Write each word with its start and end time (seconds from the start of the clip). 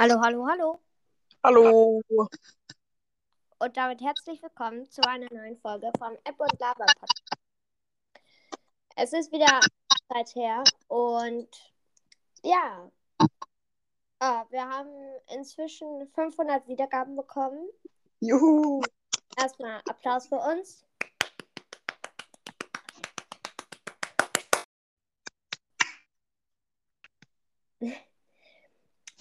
Hallo, 0.00 0.20
hallo, 0.22 0.46
hallo. 0.46 0.80
Hallo. 1.42 2.00
Und 3.58 3.76
damit 3.76 4.00
herzlich 4.00 4.40
willkommen 4.40 4.88
zu 4.88 5.00
einer 5.02 5.26
neuen 5.32 5.56
Folge 5.58 5.90
vom 5.98 6.12
App 6.22 6.38
und 6.38 6.60
Lava 6.60 6.86
Podcast. 6.86 7.36
Es 8.94 9.12
ist 9.12 9.32
wieder 9.32 9.58
Zeit 10.06 10.36
her 10.36 10.62
und 10.86 11.48
ja, 12.44 12.88
äh, 14.20 14.44
wir 14.50 14.68
haben 14.68 14.94
inzwischen 15.34 16.06
500 16.14 16.68
Wiedergaben 16.68 17.16
bekommen. 17.16 17.68
Juhu. 18.20 18.80
Erstmal 19.36 19.80
Applaus 19.88 20.28
für 20.28 20.38
uns. 20.38 20.84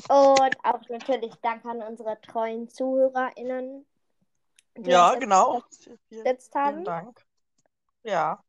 Und 0.07 0.57
auch 0.63 0.89
natürlich 0.89 1.35
Dank 1.41 1.65
an 1.65 1.81
unsere 1.81 2.19
treuen 2.21 2.69
ZuhörerInnen, 2.69 3.85
die 4.77 4.89
Ja, 4.89 5.15
genau. 5.15 5.61
Vielen, 5.69 5.97
unterstützt 5.99 6.53
vielen 6.53 6.63
haben. 6.63 6.83
Dank. 6.85 7.25
Ja, 8.03 8.41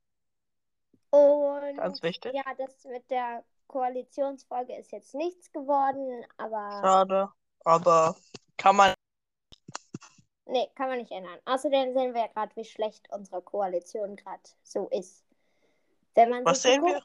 Und 1.10 1.76
ganz 1.76 2.02
wichtig. 2.02 2.32
ja, 2.34 2.42
das 2.58 2.84
mit 2.84 3.10
der 3.10 3.44
Koalitionsfolge 3.66 4.76
ist 4.76 4.92
jetzt 4.92 5.14
nichts 5.14 5.50
geworden, 5.52 6.24
aber 6.36 6.80
Schade. 6.82 7.32
Aber 7.64 8.14
kann 8.56 8.76
man. 8.76 8.94
nee, 10.46 10.68
kann 10.76 10.88
man 10.88 10.98
nicht 10.98 11.10
ändern. 11.10 11.38
Außerdem 11.44 11.92
sehen 11.92 12.14
wir 12.14 12.22
ja 12.22 12.26
gerade, 12.28 12.54
wie 12.56 12.64
schlecht 12.64 13.10
unsere 13.10 13.42
Koalition 13.42 14.16
gerade 14.16 14.42
so 14.62 14.88
ist. 14.90 15.24
Wenn 16.14 16.30
man 16.30 16.44
Was 16.44 16.62
sehen 16.62 16.84
wir? 16.84 17.00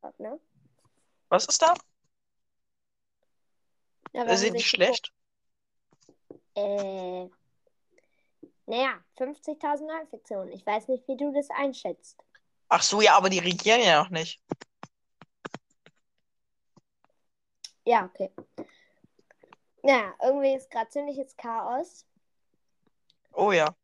Ko- 0.00 0.12
Ne? 0.18 0.38
Was 1.28 1.46
ist 1.46 1.60
da? 1.60 1.74
Ja, 4.16 4.36
sind 4.36 4.58
die 4.58 4.62
schlecht. 4.62 5.12
Äh, 6.54 7.28
naja, 8.64 9.04
50.000 9.18 9.86
Neuinfektionen. 9.86 10.52
Ich 10.52 10.64
weiß 10.64 10.88
nicht, 10.88 11.06
wie 11.06 11.18
du 11.18 11.32
das 11.34 11.50
einschätzt. 11.50 12.24
Ach 12.70 12.82
so, 12.82 13.02
ja, 13.02 13.14
aber 13.14 13.28
die 13.28 13.40
regieren 13.40 13.80
ja 13.80 14.02
noch 14.02 14.08
nicht. 14.08 14.40
Ja, 17.84 18.06
okay. 18.06 18.32
Naja, 19.82 20.14
irgendwie 20.22 20.54
ist 20.54 20.70
gerade 20.70 20.88
ziemliches 20.88 21.36
Chaos. 21.36 22.06
Oh 23.34 23.52
ja. 23.52 23.76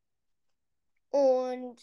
Und 1.10 1.76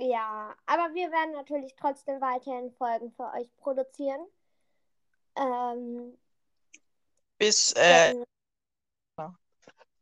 ja, 0.00 0.52
aber 0.66 0.92
wir 0.94 1.12
werden 1.12 1.32
natürlich 1.32 1.76
trotzdem 1.76 2.20
weiterhin 2.20 2.72
Folgen 2.72 3.12
für 3.12 3.32
euch 3.34 3.48
produzieren. 3.56 4.26
Ähm, 5.36 6.18
Bis, 7.38 7.72
äh, 7.72 8.14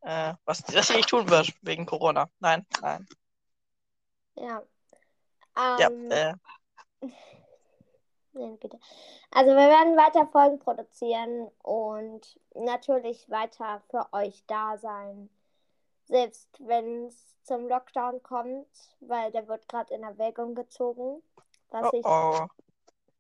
äh, 0.02 0.34
was, 0.44 0.58
sie 0.88 0.96
nicht 0.96 1.08
tun 1.08 1.28
wird, 1.28 1.52
wegen 1.62 1.86
Corona. 1.86 2.28
Nein, 2.40 2.66
nein. 2.80 3.06
ja. 4.34 4.62
Ja, 5.56 5.88
Ähm, 5.88 6.10
äh, 6.10 6.34
nein, 8.32 8.58
bitte. 8.58 8.78
Also 9.30 9.50
wir 9.50 9.68
werden 9.68 9.96
weiter 9.96 10.26
Folgen 10.26 10.58
produzieren 10.58 11.48
und 11.62 12.38
natürlich 12.54 13.28
weiter 13.30 13.82
für 13.90 14.06
euch 14.12 14.44
da 14.46 14.76
sein. 14.76 15.30
Selbst 16.04 16.48
wenn 16.60 17.06
es 17.06 17.36
zum 17.42 17.68
Lockdown 17.68 18.22
kommt, 18.22 18.68
weil 19.00 19.32
der 19.32 19.48
wird 19.48 19.68
gerade 19.68 19.94
in 19.94 20.02
Erwägung 20.02 20.54
gezogen. 20.54 21.22
Was 21.70 21.84
oh, 21.84 21.90
ich 21.92 22.04
oh. 22.04 22.46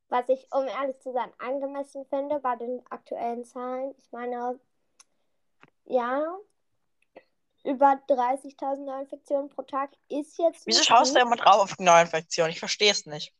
Was 0.08 0.28
ich, 0.28 0.46
um 0.52 0.66
ehrlich 0.66 0.98
zu 1.00 1.12
sein, 1.12 1.32
angemessen 1.38 2.06
finde 2.06 2.38
bei 2.38 2.56
den 2.56 2.80
aktuellen 2.90 3.44
Zahlen. 3.44 3.94
Ich 3.98 4.12
meine, 4.12 4.58
ja, 5.84 6.24
über 7.64 8.00
30.000 8.08 8.86
Neuinfektionen 8.86 9.50
pro 9.50 9.62
Tag 9.62 9.90
ist 10.08 10.38
jetzt 10.38 10.66
Wieso 10.66 10.84
schaust 10.84 11.16
du 11.16 11.20
immer 11.20 11.34
drauf 11.36 11.62
auf 11.62 11.76
die 11.76 11.82
Neuinfektion? 11.82 12.50
Ich 12.50 12.60
verstehe 12.60 12.92
es 12.92 13.06
nicht. 13.06 13.34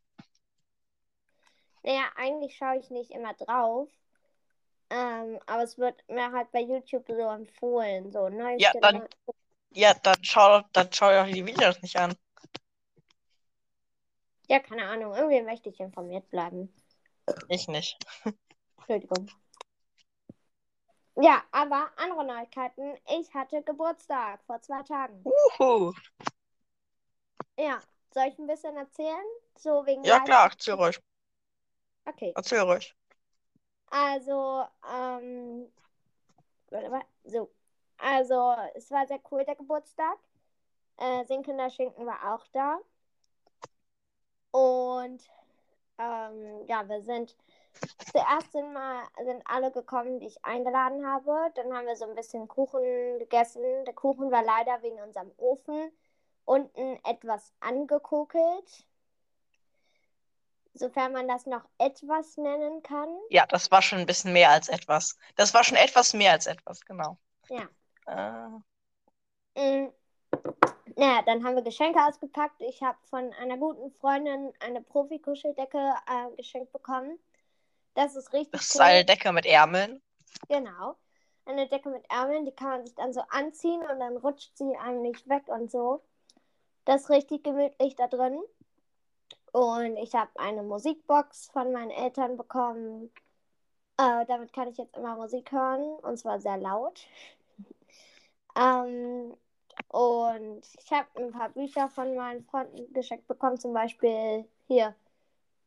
Naja, 1.84 2.04
eigentlich 2.16 2.56
schaue 2.56 2.78
ich 2.78 2.90
nicht 2.90 3.12
immer 3.12 3.34
drauf. 3.34 3.88
Ähm, 4.90 5.38
aber 5.46 5.62
es 5.62 5.78
wird 5.78 6.02
mir 6.08 6.32
halt 6.32 6.50
bei 6.50 6.60
YouTube 6.60 7.06
so 7.06 7.28
empfohlen. 7.28 8.10
So 8.10 8.28
neueste 8.28 8.78
Ja, 8.78 8.80
dann- 8.80 8.98
Neu- 8.98 9.06
Ja, 9.70 9.94
dann 9.94 10.16
schau, 10.22 10.62
dann 10.72 10.92
schau 10.92 11.10
dir 11.10 11.22
auch 11.22 11.26
die 11.26 11.44
Videos 11.46 11.80
nicht 11.82 11.96
an. 11.96 12.16
Ja, 14.48 14.60
keine 14.60 14.86
Ahnung. 14.88 15.14
Irgendwie 15.14 15.42
möchte 15.42 15.68
ich 15.68 15.80
informiert 15.80 16.28
bleiben. 16.30 16.72
Ich 17.48 17.66
nicht. 17.68 17.98
Entschuldigung. 18.78 19.28
Ja, 21.16 21.42
aber 21.50 21.90
andere 21.96 22.24
Neuigkeiten. 22.24 22.94
Ich 23.18 23.32
hatte 23.34 23.62
Geburtstag 23.62 24.42
vor 24.44 24.60
zwei 24.60 24.82
Tagen. 24.82 25.24
Uhu. 25.24 25.92
Ja, 27.58 27.80
soll 28.12 28.24
ich 28.28 28.38
ein 28.38 28.46
bisschen 28.46 28.76
erzählen? 28.76 29.24
So 29.56 29.86
wegen 29.86 30.04
Ja, 30.04 30.20
klar, 30.20 30.50
erzähl 30.50 30.74
ruhig. 30.74 31.00
Okay, 32.06 32.32
Erzähl 32.36 32.60
ruhig. 32.60 32.94
also, 33.90 34.64
ähm, 34.94 35.66
warte 36.70 36.90
mal, 36.90 37.02
so. 37.24 37.50
Also, 37.98 38.54
es 38.74 38.90
war 38.90 39.06
sehr 39.06 39.20
cool, 39.30 39.44
der 39.44 39.56
Geburtstag. 39.56 40.18
Äh, 40.98 41.24
Sinkender 41.24 41.70
Schinken 41.70 42.06
war 42.06 42.34
auch 42.34 42.46
da. 42.52 42.78
Und, 44.56 45.20
ähm, 45.98 46.66
ja, 46.66 46.88
wir 46.88 47.02
sind, 47.02 47.36
zuerst 48.10 48.52
sind 48.52 48.72
mal, 48.72 49.02
sind 49.22 49.42
alle 49.44 49.70
gekommen, 49.70 50.18
die 50.18 50.28
ich 50.28 50.42
eingeladen 50.42 51.06
habe. 51.06 51.52
Dann 51.56 51.74
haben 51.74 51.86
wir 51.86 51.94
so 51.94 52.06
ein 52.06 52.14
bisschen 52.14 52.48
Kuchen 52.48 53.18
gegessen. 53.18 53.84
Der 53.84 53.92
Kuchen 53.92 54.30
war 54.30 54.42
leider 54.42 54.82
wegen 54.82 54.98
unserem 55.02 55.30
Ofen 55.36 55.92
unten 56.46 56.98
etwas 57.04 57.52
angekokelt. 57.60 58.86
Sofern 60.72 61.12
man 61.12 61.28
das 61.28 61.44
noch 61.44 61.68
etwas 61.76 62.38
nennen 62.38 62.82
kann. 62.82 63.14
Ja, 63.28 63.44
das 63.44 63.70
war 63.70 63.82
schon 63.82 63.98
ein 63.98 64.06
bisschen 64.06 64.32
mehr 64.32 64.50
als 64.50 64.70
etwas. 64.70 65.18
Das 65.34 65.52
war 65.52 65.64
schon 65.64 65.76
etwas 65.76 66.14
mehr 66.14 66.32
als 66.32 66.46
etwas, 66.46 66.80
genau. 66.80 67.18
Ja. 67.50 68.62
Äh. 69.54 69.90
Naja, 70.96 71.22
dann 71.26 71.44
haben 71.44 71.56
wir 71.56 71.62
Geschenke 71.62 71.98
ausgepackt. 72.02 72.62
Ich 72.62 72.82
habe 72.82 72.96
von 73.10 73.32
einer 73.34 73.58
guten 73.58 73.90
Freundin 73.92 74.52
eine 74.60 74.80
Profi-Kuscheldecke 74.80 75.78
äh, 75.78 76.36
geschenkt 76.36 76.72
bekommen. 76.72 77.18
Das 77.94 78.16
ist 78.16 78.32
richtig 78.32 78.52
das 78.52 78.70
ist 78.70 78.76
cool. 78.76 78.82
eine 78.82 79.04
Decke 79.04 79.32
mit 79.32 79.46
Ärmeln. 79.46 80.00
Genau. 80.48 80.96
Eine 81.44 81.68
Decke 81.68 81.90
mit 81.90 82.04
Ärmeln, 82.10 82.44
die 82.44 82.52
kann 82.52 82.68
man 82.68 82.86
sich 82.86 82.94
dann 82.94 83.12
so 83.12 83.20
anziehen 83.28 83.80
und 83.80 84.00
dann 84.00 84.16
rutscht 84.16 84.56
sie 84.56 84.76
einem 84.76 85.02
nicht 85.02 85.28
weg 85.28 85.44
und 85.48 85.70
so. 85.70 86.02
Das 86.86 87.02
ist 87.02 87.10
richtig 87.10 87.44
gemütlich 87.44 87.94
da 87.96 88.06
drin. 88.06 88.40
Und 89.52 89.96
ich 89.96 90.14
habe 90.14 90.30
eine 90.36 90.62
Musikbox 90.62 91.50
von 91.52 91.72
meinen 91.72 91.90
Eltern 91.90 92.36
bekommen. 92.36 93.10
Äh, 93.98 94.26
damit 94.26 94.52
kann 94.52 94.68
ich 94.68 94.78
jetzt 94.78 94.96
immer 94.96 95.16
Musik 95.16 95.52
hören 95.52 95.82
und 96.00 96.18
zwar 96.18 96.40
sehr 96.40 96.58
laut. 96.58 97.06
ähm, 98.58 99.34
und 99.88 100.62
ich 100.78 100.90
habe 100.90 101.08
ein 101.20 101.32
paar 101.32 101.50
Bücher 101.50 101.88
von 101.88 102.14
meinen 102.16 102.44
Freunden 102.44 102.92
geschenkt 102.92 103.26
bekommen, 103.28 103.58
zum 103.58 103.72
Beispiel 103.72 104.48
hier 104.66 104.94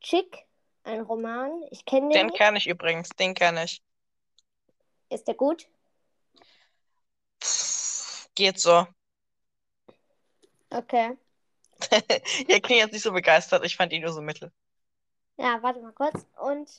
Chick, 0.01 0.45
ein 0.83 1.01
Roman. 1.01 1.63
Ich 1.71 1.85
kenne 1.85 2.09
den 2.09 2.11
Den 2.11 2.27
nicht. 2.27 2.37
kenne 2.37 2.57
ich 2.57 2.67
übrigens, 2.67 3.09
den 3.09 3.33
kenne 3.33 3.63
ich. 3.65 3.83
Ist 5.09 5.27
der 5.27 5.35
gut? 5.35 5.67
Pff, 7.41 8.29
Geht 8.35 8.59
so. 8.59 8.87
Okay. 10.71 11.17
Ihr 12.47 12.61
klingt 12.61 12.81
jetzt 12.81 12.93
nicht 12.93 13.03
so 13.03 13.11
begeistert, 13.11 13.65
ich 13.65 13.75
fand 13.75 13.93
ihn 13.93 14.01
nur 14.01 14.11
so 14.11 14.21
mittel. 14.21 14.51
Ja, 15.37 15.61
warte 15.63 15.81
mal 15.81 15.93
kurz. 15.93 16.25
Und. 16.39 16.69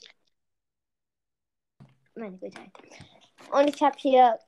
Meine 2.14 2.38
Güte. 2.38 2.60
Und 3.52 3.68
ich 3.74 3.82
habe 3.82 3.96
hier 3.98 4.38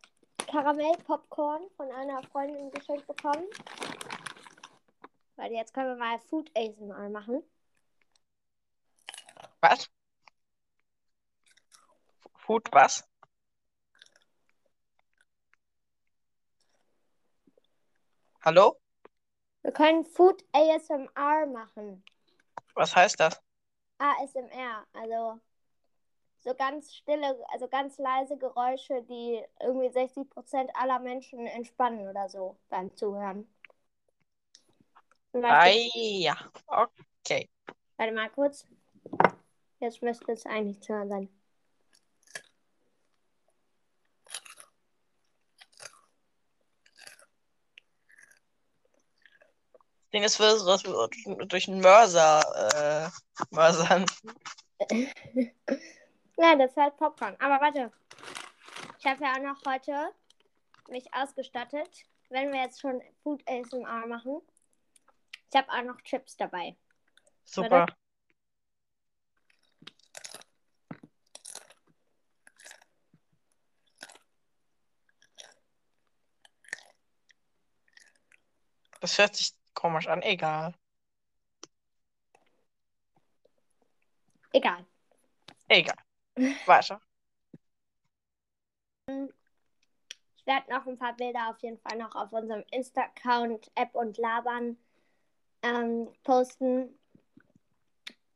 Karamell-Popcorn 0.46 1.68
von 1.76 1.90
einer 1.90 2.22
Freundin 2.24 2.70
geschenkt 2.70 3.06
bekommen. 3.06 3.46
Weil 5.36 5.52
jetzt 5.52 5.74
können 5.74 5.88
wir 5.88 5.96
mal 5.96 6.18
Food 6.20 6.50
ASMR 6.56 7.08
machen. 7.08 7.42
Was? 9.60 9.90
Food, 12.36 12.68
was? 12.72 13.04
Hallo? 18.44 18.80
Wir 19.62 19.72
können 19.72 20.04
Food 20.04 20.44
ASMR 20.52 21.46
machen. 21.46 22.04
Was 22.74 22.94
heißt 22.96 23.20
das? 23.20 23.40
ASMR, 23.98 24.84
also 24.92 25.40
so 26.42 26.54
ganz 26.54 26.92
stille, 26.94 27.38
also 27.52 27.68
ganz 27.68 27.98
leise 27.98 28.36
Geräusche, 28.36 29.02
die 29.02 29.42
irgendwie 29.60 29.90
60 29.90 30.28
Prozent 30.28 30.70
aller 30.74 30.98
Menschen 30.98 31.46
entspannen 31.46 32.08
oder 32.08 32.28
so 32.28 32.56
beim 32.68 32.94
Zuhören. 32.96 33.46
Ah, 35.34 35.68
ja, 35.68 36.36
okay. 36.66 37.48
Warte 37.96 38.12
mal 38.12 38.28
kurz. 38.30 38.66
Jetzt 39.80 40.02
müsste 40.02 40.32
es 40.32 40.44
eigentlich 40.44 40.80
zu 40.82 40.92
hören 40.92 41.08
sein. 41.08 41.28
Ding 50.12 50.24
ist, 50.24 50.38
würde 50.38 50.58
sowas 50.58 50.82
durch 51.48 51.68
einen 51.68 51.80
Mörser 51.80 53.10
äh, 53.10 53.10
mörsern. 53.54 54.04
Ja, 56.42 56.56
das 56.56 56.72
ist 56.72 56.76
halt 56.76 56.96
Popcorn. 56.96 57.36
Aber 57.38 57.60
warte. 57.60 57.92
Ich 58.98 59.06
habe 59.06 59.22
ja 59.22 59.32
auch 59.34 59.38
noch 59.38 59.64
heute 59.64 60.12
mich 60.88 61.06
ausgestattet, 61.14 62.04
wenn 62.30 62.52
wir 62.52 62.62
jetzt 62.62 62.80
schon 62.80 63.00
Food 63.22 63.48
ASMR 63.48 64.08
machen. 64.08 64.42
Ich 65.48 65.56
habe 65.56 65.70
auch 65.70 65.82
noch 65.84 66.00
Chips 66.00 66.36
dabei. 66.36 66.76
Super. 67.44 67.70
Warte. 67.70 67.96
Das 79.00 79.16
hört 79.16 79.36
sich 79.36 79.52
komisch 79.74 80.08
an, 80.08 80.22
egal. 80.22 80.74
Egal. 84.52 84.84
Egal. 85.68 85.96
Weiter. 86.66 87.00
Ich 89.06 90.46
werde 90.46 90.70
noch 90.70 90.86
ein 90.86 90.98
paar 90.98 91.14
Bilder 91.14 91.50
auf 91.50 91.58
jeden 91.60 91.78
Fall 91.78 91.98
noch 91.98 92.14
auf 92.14 92.32
unserem 92.32 92.64
Insta-Account 92.70 93.70
App 93.74 93.94
und 93.94 94.16
Labern 94.18 94.76
ähm, 95.62 96.12
posten. 96.24 96.98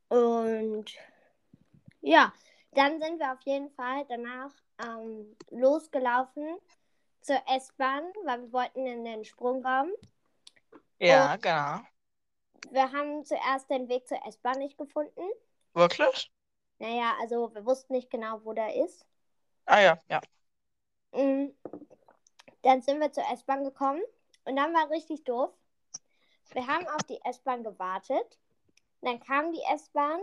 Und 0.09 0.87
ja, 2.01 2.33
dann 2.73 3.01
sind 3.01 3.19
wir 3.19 3.33
auf 3.33 3.41
jeden 3.43 3.71
Fall 3.71 4.05
danach 4.09 4.53
ähm, 4.79 5.37
losgelaufen 5.51 6.59
zur 7.23 7.43
S-Bahn, 7.49 8.05
weil 8.25 8.43
wir 8.43 8.53
wollten 8.53 8.87
in 8.87 9.05
den 9.05 9.25
Sprungraum. 9.25 9.91
Ja, 10.99 11.37
genau. 11.37 11.81
Wir 12.71 12.93
haben 12.93 13.25
zuerst 13.25 13.69
den 13.71 13.89
Weg 13.89 14.07
zur 14.07 14.25
S-Bahn 14.27 14.59
nicht 14.59 14.79
gefunden. 14.79 15.23
Wirklich? 15.75 16.31
Naja, 16.79 17.15
also 17.21 17.55
wir 17.55 17.65
wussten 17.65 17.95
nicht 17.95 18.11
genau, 18.11 18.41
wo 18.45 18.53
der 18.53 18.75
ist. 18.75 19.07
Ah 19.65 19.81
ja, 19.81 19.99
ja. 20.09 20.21
Mm. 21.13 21.53
Dann 22.63 22.83
sind 22.83 23.01
wir 23.01 23.13
zur 23.13 23.25
S-Bahn 23.33 23.65
gekommen 23.65 24.03
und 24.45 24.57
dann 24.57 24.75
war 24.75 24.91
richtig 24.91 25.25
doof. 25.25 25.51
Wir 26.53 26.67
haben 26.67 26.87
auf 26.89 27.03
die 27.05 27.21
S-Bahn 27.25 27.63
gewartet. 27.63 28.39
Dann 29.03 29.21
kam 29.21 29.53
die 29.53 29.63
S-Bahn. 29.73 30.21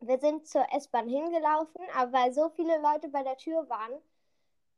Wir 0.00 0.18
sind 0.18 0.46
zur 0.46 0.66
S-Bahn 0.72 1.08
hingelaufen, 1.08 1.80
aber 1.94 2.12
weil 2.12 2.32
so 2.32 2.50
viele 2.50 2.78
Leute 2.80 3.08
bei 3.08 3.22
der 3.22 3.36
Tür 3.36 3.68
waren, 3.68 3.92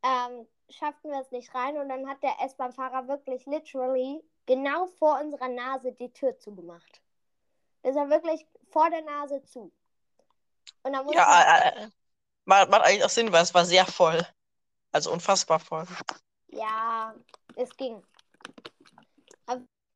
ähm, 0.03 0.47
schafften 0.71 1.11
wir 1.11 1.21
es 1.21 1.31
nicht 1.31 1.55
rein. 1.55 1.77
Und 1.79 1.89
dann 1.89 2.09
hat 2.09 2.23
der 2.23 2.41
S-Bahn-Fahrer 2.45 3.09
wirklich 3.09 3.45
literally 3.47 4.23
genau 4.47 4.87
vor 4.87 5.21
unserer 5.21 5.49
Nase 5.49 5.93
die 5.93 6.13
Tür 6.13 6.39
zugemacht. 6.39 7.03
Das 7.83 7.97
war 7.97 8.09
wirklich 8.09 8.47
vor 8.71 8.89
der 8.91 9.03
Nase 9.03 9.43
zu. 9.43 9.73
Und 10.89 10.95
dann 10.95 11.09
Ja, 11.13 11.59
äh, 11.59 11.85
äh, 11.85 11.89
macht, 12.45 12.71
macht 12.71 12.83
eigentlich 12.83 13.05
auch 13.05 13.11
Sinn, 13.11 13.33
weil 13.33 13.43
es 13.43 13.55
war 13.55 13.65
sehr 13.65 13.87
voll. 13.87 14.27
Also 14.91 15.13
unfassbar 15.13 15.61
voll. 15.61 15.87
Ja, 16.49 17.15
es 17.57 17.77
ging. 17.77 18.03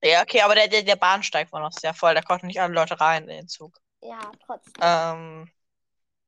Ja, 0.05 0.23
okay, 0.23 0.41
aber 0.43 0.55
der, 0.55 0.69
der, 0.69 0.83
der 0.83 0.97
Bahnsteig 0.97 1.53
war 1.53 1.61
noch 1.61 1.73
sehr 1.73 1.95
voll. 1.95 2.15
Da 2.15 2.23
konnten 2.23 2.49
nicht 2.49 2.61
alle 2.61 2.75
Leute 2.75 3.01
rein 3.01 3.23
in 3.23 3.37
den 3.37 3.49
Zug. 3.49 3.79
Ja, 4.03 4.19
trotzdem. 4.45 4.83
Ähm, 4.83 5.51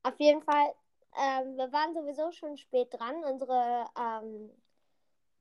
Auf 0.02 0.18
jeden 0.18 0.42
Fall, 0.42 0.74
ähm, 1.18 1.56
wir 1.56 1.72
waren 1.72 1.92
sowieso 1.92 2.30
schon 2.32 2.56
spät 2.56 2.88
dran. 2.94 3.24
Unsere 3.24 3.86
ähm, 3.98 4.50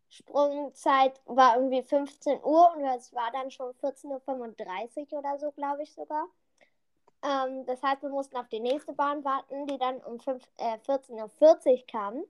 Sprungzeit 0.10 1.22
war 1.26 1.56
irgendwie 1.58 1.84
15 1.84 2.40
Uhr 2.44 2.74
und 2.76 2.86
es 2.86 3.14
war 3.14 3.32
dann 3.32 3.52
schon 3.52 3.74
14.35 3.76 5.12
Uhr 5.12 5.20
oder 5.20 5.38
so, 5.40 5.52
glaube 5.52 5.84
ich 5.84 5.94
sogar. 5.94 6.28
Ähm, 7.24 7.66
das 7.66 7.82
heißt, 7.82 8.02
wir 8.02 8.10
mussten 8.10 8.36
auf 8.38 8.48
die 8.50 8.60
nächste 8.60 8.94
Bahn 8.94 9.24
warten, 9.24 9.66
die 9.68 9.78
dann 9.78 9.98
um 10.04 10.20
5, 10.20 10.44
äh, 10.58 10.78
14.40 10.86 11.80
Uhr 11.82 11.88
kam. 11.88 12.24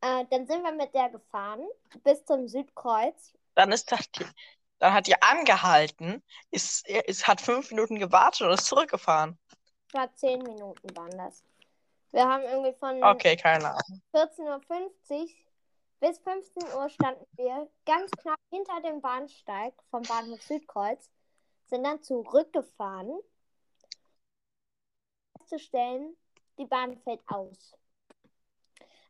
Äh, 0.00 0.24
dann 0.30 0.46
sind 0.46 0.62
wir 0.62 0.72
mit 0.72 0.94
der 0.94 1.08
gefahren 1.10 1.66
bis 2.02 2.24
zum 2.24 2.46
Südkreuz. 2.48 3.32
dann 3.54 3.72
ist 3.72 3.90
das, 3.92 4.10
die- 4.12 4.26
dann 4.80 4.92
hat 4.92 5.06
die 5.06 5.20
angehalten, 5.22 6.22
ist, 6.50 6.86
ist, 6.88 7.26
hat 7.26 7.40
fünf 7.40 7.70
Minuten 7.70 7.98
gewartet 7.98 8.42
und 8.42 8.52
ist 8.52 8.66
zurückgefahren. 8.66 9.38
War 9.92 10.12
10 10.14 10.42
Minuten 10.42 10.96
waren 10.96 11.16
das. 11.16 11.42
Wir 12.10 12.28
haben 12.28 12.42
irgendwie 12.42 12.72
von 12.74 13.02
Okay, 13.02 13.36
keine 13.36 13.70
Ahnung. 13.70 14.02
14.50 14.12 15.22
Uhr 15.22 15.28
bis 16.00 16.18
15 16.18 16.62
Uhr 16.76 16.88
standen 16.90 17.24
wir 17.36 17.68
ganz 17.86 18.10
knapp 18.10 18.38
hinter 18.50 18.80
dem 18.82 19.00
Bahnsteig 19.00 19.72
vom 19.90 20.02
Bahnhof 20.02 20.42
Südkreuz, 20.42 21.08
sind 21.66 21.84
dann 21.84 22.02
zurückgefahren, 22.02 23.18
festzustellen, 25.44 26.16
die 26.58 26.66
Bahn 26.66 26.96
fällt 26.98 27.20
aus. 27.28 27.76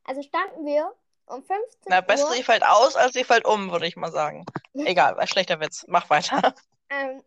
Also 0.05 0.23
standen 0.23 0.67
wir 0.67 0.93
um 1.27 1.43
15 1.43 1.67
Na, 1.87 2.01
besser 2.01 2.27
Uhr. 2.27 2.33
sie 2.33 2.43
fällt 2.43 2.65
aus, 2.65 2.97
als 2.97 3.15
sie 3.15 3.25
fällt 3.25 3.47
um, 3.47 3.71
würde 3.71 3.87
ich 3.87 3.97
mal 3.97 4.13
sagen. 4.13 4.45
Egal, 4.75 5.17
war 5.17 5.27
schlechter 5.27 5.61
Witz. 5.61 5.85
Mach 5.89 6.09
weiter. 6.11 6.55
Ähm, 6.91 7.23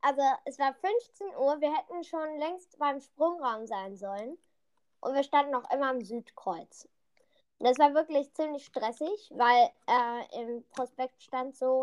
also 0.00 0.22
es 0.44 0.58
war 0.58 0.74
15 0.74 1.26
Uhr, 1.36 1.60
wir 1.60 1.76
hätten 1.76 2.04
schon 2.04 2.38
längst 2.38 2.78
beim 2.78 3.00
Sprungraum 3.00 3.66
sein 3.66 3.96
sollen. 3.96 4.38
Und 5.00 5.14
wir 5.14 5.22
standen 5.22 5.52
noch 5.52 5.70
immer 5.70 5.90
am 5.90 6.00
Südkreuz. 6.00 6.88
Und 7.58 7.68
das 7.68 7.78
war 7.78 7.94
wirklich 7.94 8.32
ziemlich 8.32 8.64
stressig, 8.64 9.30
weil 9.34 9.70
äh, 9.86 10.40
im 10.42 10.64
Prospekt 10.70 11.22
stand 11.22 11.56
so, 11.56 11.82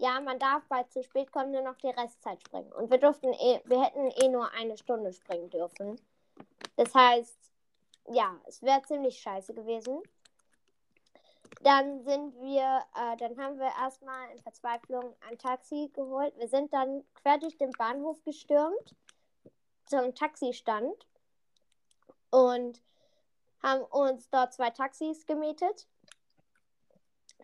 ja, 0.00 0.18
man 0.18 0.38
darf 0.38 0.64
bei 0.64 0.82
zu 0.84 1.02
spät 1.02 1.30
kommen 1.30 1.52
nur 1.52 1.60
noch 1.60 1.76
die 1.76 1.90
Restzeit 1.90 2.40
springen. 2.40 2.72
Und 2.72 2.90
wir 2.90 2.98
durften 2.98 3.34
eh, 3.34 3.60
wir 3.66 3.82
hätten 3.82 4.10
eh 4.22 4.28
nur 4.28 4.50
eine 4.52 4.78
Stunde 4.78 5.12
springen 5.12 5.50
dürfen. 5.50 6.00
Das 6.76 6.94
heißt, 6.94 7.36
ja, 8.08 8.40
es 8.46 8.62
wäre 8.62 8.82
ziemlich 8.82 9.18
scheiße 9.20 9.52
gewesen. 9.52 10.02
Dann 11.62 12.02
sind 12.04 12.34
wir, 12.40 12.82
äh, 12.96 13.16
dann 13.18 13.38
haben 13.38 13.58
wir 13.58 13.70
erstmal 13.78 14.30
in 14.30 14.38
Verzweiflung 14.38 15.14
ein 15.28 15.36
Taxi 15.36 15.90
geholt. 15.92 16.32
Wir 16.38 16.48
sind 16.48 16.72
dann 16.72 17.04
quer 17.16 17.36
durch 17.36 17.58
den 17.58 17.72
Bahnhof 17.72 18.22
gestürmt 18.24 18.96
zum 19.84 20.14
Taxistand 20.14 21.06
und 22.30 22.80
haben 23.62 23.82
uns 23.82 24.30
dort 24.30 24.54
zwei 24.54 24.70
Taxis 24.70 25.26
gemietet. 25.26 25.86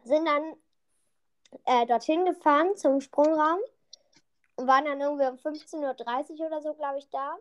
Sind 0.05 0.25
dann 0.25 0.57
äh, 1.65 1.87
dorthin 1.87 2.25
gefahren 2.25 2.77
zum 2.77 3.01
Sprungraum 3.01 3.59
und 4.57 4.67
waren 4.67 4.85
dann 4.85 5.01
irgendwie 5.01 5.27
um 5.27 5.37
15.30 5.37 6.41
Uhr 6.41 6.47
oder 6.47 6.63
so, 6.63 6.75
glaube 6.75 6.99
ich, 6.99 7.09
da. 7.11 7.37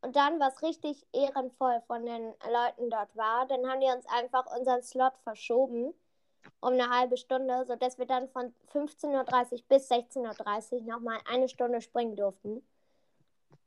Und 0.00 0.14
dann, 0.14 0.38
was 0.38 0.62
richtig 0.62 1.04
ehrenvoll 1.12 1.82
von 1.86 2.06
den 2.06 2.34
Leuten 2.50 2.90
dort 2.90 3.16
war, 3.16 3.46
dann 3.46 3.68
haben 3.68 3.80
die 3.80 3.88
uns 3.88 4.06
einfach 4.06 4.46
unseren 4.56 4.82
Slot 4.82 5.16
verschoben 5.24 5.92
um 6.60 6.72
eine 6.72 6.90
halbe 6.90 7.16
Stunde, 7.16 7.64
sodass 7.66 7.98
wir 7.98 8.06
dann 8.06 8.28
von 8.28 8.54
15.30 8.72 9.52
Uhr 9.52 9.62
bis 9.68 9.90
16.30 9.90 10.72
Uhr 10.72 10.82
nochmal 10.82 11.18
eine 11.30 11.48
Stunde 11.48 11.80
springen 11.80 12.16
durften. 12.16 12.62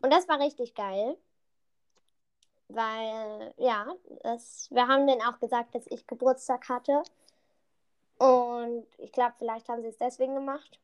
Und 0.01 0.11
das 0.11 0.27
war 0.27 0.39
richtig 0.39 0.73
geil. 0.73 1.17
Weil, 2.67 3.53
ja, 3.57 3.85
das, 4.23 4.69
wir 4.71 4.87
haben 4.87 5.05
denen 5.05 5.21
auch 5.21 5.39
gesagt, 5.39 5.75
dass 5.75 5.85
ich 5.87 6.07
Geburtstag 6.07 6.69
hatte. 6.69 7.03
Und 8.21 8.85
ich 8.99 9.11
glaube, 9.11 9.33
vielleicht 9.39 9.67
haben 9.67 9.81
sie 9.81 9.87
es 9.87 9.97
deswegen 9.97 10.35
gemacht. 10.35 10.79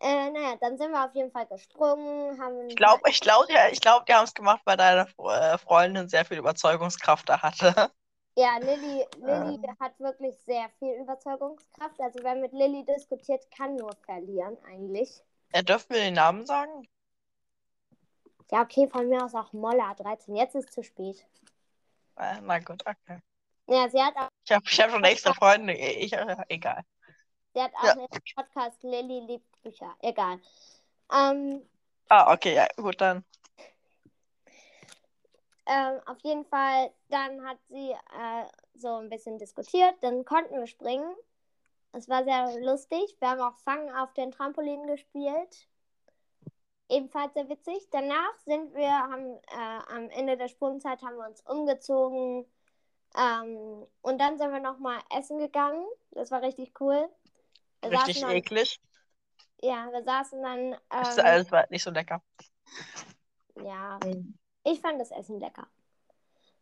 Äh, 0.00 0.28
naja, 0.32 0.56
dann 0.60 0.76
sind 0.76 0.90
wir 0.90 1.04
auf 1.04 1.14
jeden 1.14 1.30
Fall 1.30 1.46
gesprungen, 1.46 2.40
haben 2.42 2.68
Ich 2.68 2.74
glaube, 2.74 3.08
ich 3.08 3.20
glaube, 3.20 3.52
ja, 3.52 3.68
ich 3.70 3.80
glaube, 3.80 4.04
die 4.08 4.12
haben 4.12 4.24
es 4.24 4.34
gemacht, 4.34 4.60
weil 4.64 4.76
deine 4.76 5.06
äh, 5.18 5.58
Freundin 5.58 6.08
sehr 6.08 6.24
viel 6.24 6.38
Überzeugungskraft 6.38 7.28
da 7.28 7.40
hatte. 7.42 7.72
Ja, 8.34 8.56
Lilly, 8.58 9.04
Lilly 9.18 9.60
Ähm. 9.62 9.76
hat 9.78 10.00
wirklich 10.00 10.34
sehr 10.38 10.70
viel 10.78 10.94
Überzeugungskraft. 10.94 12.00
Also 12.00 12.20
wer 12.22 12.34
mit 12.34 12.52
Lilly 12.52 12.82
diskutiert, 12.82 13.44
kann 13.50 13.76
nur 13.76 13.94
verlieren 14.06 14.56
eigentlich. 14.66 15.22
Äh, 15.52 15.62
dürfen 15.62 15.90
wir 15.90 16.00
den 16.00 16.14
Namen 16.14 16.46
sagen? 16.46 16.88
Ja, 18.50 18.62
okay, 18.62 18.88
von 18.88 19.06
mir 19.06 19.22
aus 19.22 19.34
auch 19.34 19.52
Molla 19.52 19.92
13. 19.94 20.34
Jetzt 20.34 20.54
ist 20.54 20.72
zu 20.72 20.82
spät. 20.82 21.26
Äh, 22.16 22.40
na 22.40 22.58
gut, 22.58 22.82
okay. 22.86 23.20
Ja, 23.72 23.88
sie 23.88 24.02
hat 24.02 24.14
auch, 24.16 24.28
Ich 24.44 24.52
habe 24.52 24.64
hab 24.66 24.90
schon 24.90 25.04
extra 25.04 25.32
Freunde. 25.32 25.72
Ich, 25.72 26.12
äh, 26.12 26.36
egal. 26.50 26.82
sie 27.54 27.62
hat 27.62 27.72
auch 27.74 27.84
Ja. 27.84 27.92
einen 27.92 28.06
Podcast 28.36 28.82
Lilly 28.82 29.20
liebt 29.20 29.62
Bücher. 29.62 29.96
Egal. 30.00 30.38
Ähm, 31.10 31.66
Ah, 32.10 32.34
okay, 32.34 32.54
ja, 32.54 32.66
gut, 32.76 33.00
dann. 33.00 33.24
ähm, 35.64 36.00
auf 36.04 36.18
jeden 36.22 36.44
Fall, 36.44 36.92
dann 37.08 37.42
hat 37.48 37.56
sie 37.70 37.92
äh, 37.92 38.44
so 38.74 38.96
ein 38.96 39.08
bisschen 39.08 39.38
diskutiert. 39.38 39.94
Dann 40.02 40.26
konnten 40.26 40.54
wir 40.58 40.66
springen. 40.66 41.14
Es 41.92 42.10
war 42.10 42.24
sehr 42.24 42.60
lustig. 42.60 43.16
Wir 43.20 43.30
haben 43.30 43.40
auch 43.40 43.56
Fangen 43.60 43.94
auf 43.94 44.12
den 44.12 44.32
Trampolinen 44.32 44.86
gespielt. 44.86 45.68
Ebenfalls 46.90 47.32
sehr 47.32 47.48
witzig. 47.48 47.88
Danach 47.90 48.34
sind 48.44 48.74
wir, 48.74 48.90
haben 48.90 49.38
äh, 49.50 49.94
am 49.94 50.10
Ende 50.10 50.36
der 50.36 50.48
Sprungzeit 50.48 51.00
haben 51.02 51.16
wir 51.16 51.26
uns 51.26 51.40
umgezogen. 51.42 52.44
Ähm, 53.16 53.86
und 54.02 54.18
dann 54.18 54.38
sind 54.38 54.52
wir 54.52 54.60
nochmal 54.60 55.00
essen 55.16 55.38
gegangen. 55.38 55.84
Das 56.12 56.30
war 56.30 56.42
richtig 56.42 56.72
cool. 56.80 57.08
Wir 57.82 57.90
Richtig 57.92 58.20
dann- 58.20 58.30
eklig. 58.30 58.80
Ja, 59.60 59.90
wir 59.92 60.02
saßen 60.02 60.42
dann. 60.42 60.76
Das, 60.90 61.16
Ähm, 61.18 61.24
das 61.24 61.52
war 61.52 61.66
nicht 61.70 61.82
so 61.82 61.90
lecker. 61.90 62.22
ja, 63.56 63.98
ich 64.64 64.80
fand 64.80 65.00
das 65.00 65.10
Essen 65.10 65.38
lecker. 65.40 65.66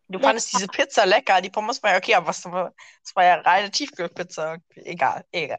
Du 0.09 0.19
Lecker. 0.19 0.26
fandest 0.28 0.52
diese 0.52 0.66
Pizza 0.66 1.07
lecker, 1.07 1.40
die 1.40 1.50
Pommes 1.50 1.83
war 1.83 1.92
ja 1.92 1.99
okay, 1.99 2.14
aber 2.16 2.26
was, 2.26 2.42
das 2.42 3.14
war 3.14 3.25
ja 3.25 3.37
reine 3.42 3.71
Tiefkühlpizza. 3.71 4.57
Egal, 4.75 5.25
egal. 5.30 5.59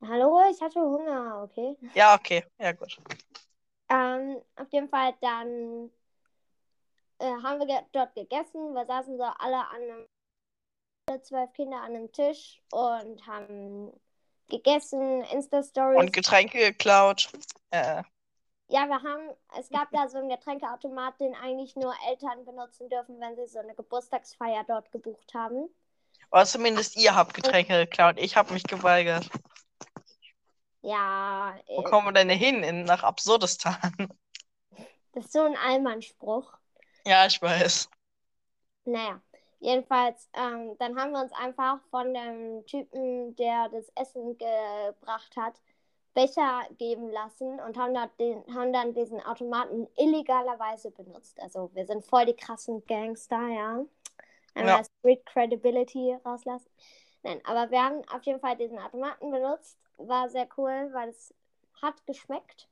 Hallo, 0.00 0.40
ich 0.50 0.60
hatte 0.60 0.80
Hunger, 0.80 1.42
okay. 1.42 1.76
Ja, 1.94 2.14
okay, 2.14 2.44
ja 2.58 2.72
gut. 2.72 2.96
Ähm, 3.88 4.40
auf 4.56 4.70
jeden 4.72 4.88
Fall 4.88 5.14
dann 5.20 5.90
äh, 7.18 7.26
haben 7.42 7.58
wir 7.60 7.66
ge 7.66 7.80
dort 7.92 8.14
gegessen. 8.14 8.74
Wir 8.74 8.86
saßen 8.86 9.16
so 9.16 9.24
alle 9.24 9.56
an 9.68 9.76
einem, 9.82 10.06
alle 11.08 11.22
zwölf 11.22 11.52
Kinder 11.52 11.78
an 11.78 11.94
einem 11.94 12.12
Tisch 12.12 12.60
und 12.70 13.26
haben 13.26 13.92
gegessen, 14.48 15.22
Insta-Stories. 15.24 15.98
Und 15.98 16.12
Getränke 16.12 16.58
geklaut. 16.58 17.30
Äh, 17.70 18.02
Ja, 18.68 18.86
wir 18.86 19.02
haben, 19.02 19.30
es 19.58 19.68
gab 19.70 19.90
da 19.92 20.08
so 20.08 20.18
einen 20.18 20.28
Getränkeautomat, 20.30 21.20
den 21.20 21.34
eigentlich 21.34 21.76
nur 21.76 21.94
Eltern 22.08 22.44
benutzen 22.44 22.88
dürfen, 22.88 23.20
wenn 23.20 23.36
sie 23.36 23.46
so 23.46 23.58
eine 23.58 23.74
Geburtstagsfeier 23.74 24.64
dort 24.66 24.90
gebucht 24.90 25.32
haben. 25.34 25.68
oder 26.30 26.46
zumindest 26.46 26.96
ihr 26.96 27.14
habt 27.14 27.34
Getränke 27.34 27.84
geklaut. 27.86 28.16
Ich 28.18 28.36
habe 28.36 28.52
mich 28.54 28.64
geweigert. 28.64 29.28
Ja, 30.82 31.54
Wo 31.66 31.82
äh, 31.82 31.84
kommen 31.84 32.06
wir 32.08 32.12
denn 32.12 32.28
hin? 32.30 32.62
In, 32.62 32.84
nach 32.84 33.02
Absurdistan. 33.02 33.80
das 35.12 35.24
ist 35.26 35.32
so 35.32 35.40
ein 35.42 35.56
Allmannspruch. 35.56 36.52
Ja, 37.06 37.26
ich 37.26 37.40
weiß. 37.40 37.88
Naja, 38.84 39.20
jedenfalls, 39.60 40.28
ähm, 40.34 40.76
dann 40.78 40.98
haben 40.98 41.12
wir 41.12 41.20
uns 41.22 41.32
einfach 41.32 41.80
von 41.90 42.12
dem 42.12 42.66
Typen, 42.66 43.34
der 43.36 43.68
das 43.70 43.88
Essen 43.94 44.36
gebracht 44.38 45.36
hat, 45.36 45.60
Becher 46.14 46.62
geben 46.78 47.10
lassen 47.10 47.58
und 47.60 47.76
haben, 47.76 47.94
da 47.94 48.06
den, 48.18 48.44
haben 48.54 48.72
dann 48.72 48.94
diesen 48.94 49.20
Automaten 49.22 49.88
illegalerweise 49.96 50.90
benutzt. 50.92 51.40
Also 51.40 51.70
wir 51.74 51.86
sind 51.86 52.04
voll 52.04 52.26
die 52.26 52.34
krassen 52.36 52.84
Gangster, 52.86 53.48
ja. 53.48 53.84
Einmal 54.54 54.78
Ja. 54.78 54.84
Street 55.00 55.26
Credibility 55.26 56.14
rauslassen. 56.24 56.70
Nein, 57.22 57.40
aber 57.44 57.70
wir 57.70 57.82
haben 57.82 58.02
auf 58.10 58.22
jeden 58.24 58.40
Fall 58.40 58.56
diesen 58.56 58.78
Automaten 58.78 59.30
benutzt. 59.30 59.78
War 59.96 60.28
sehr 60.28 60.48
cool, 60.56 60.90
weil 60.92 61.08
es 61.08 61.34
hat 61.82 62.06
geschmeckt. 62.06 62.68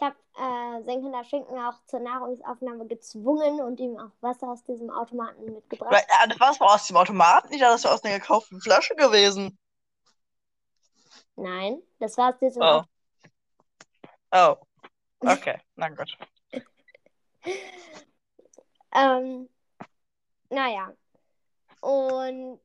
Ich 0.00 0.06
habe 0.06 0.16
äh, 0.36 0.84
Senkender 0.84 1.24
Schinken 1.24 1.58
auch 1.58 1.74
zur 1.86 1.98
Nahrungsaufnahme 1.98 2.86
gezwungen 2.86 3.60
und 3.60 3.80
ihm 3.80 3.98
auch 3.98 4.12
Wasser 4.20 4.48
aus 4.48 4.62
diesem 4.62 4.90
Automaten 4.90 5.44
mitgebracht. 5.52 5.90
Weil, 5.90 6.30
äh, 6.30 6.34
Was 6.38 6.60
war 6.60 6.74
aus 6.74 6.86
dem 6.86 6.96
Automaten? 6.96 7.52
Ich 7.52 7.58
dachte, 7.58 7.72
das 7.72 7.84
war 7.84 7.94
aus 7.94 8.04
einer 8.04 8.20
gekauften 8.20 8.60
Flasche 8.60 8.94
gewesen. 8.94 9.58
Nein, 11.34 11.82
das 11.98 12.16
war 12.16 12.32
aus 12.32 12.38
diesem 12.38 12.62
Oh. 12.62 12.82
Oh. 14.32 14.56
Okay, 15.20 15.58
na 15.74 15.88
gut. 15.88 16.16
Ähm, 18.94 19.48
naja. 20.48 20.92
Und 21.80 22.60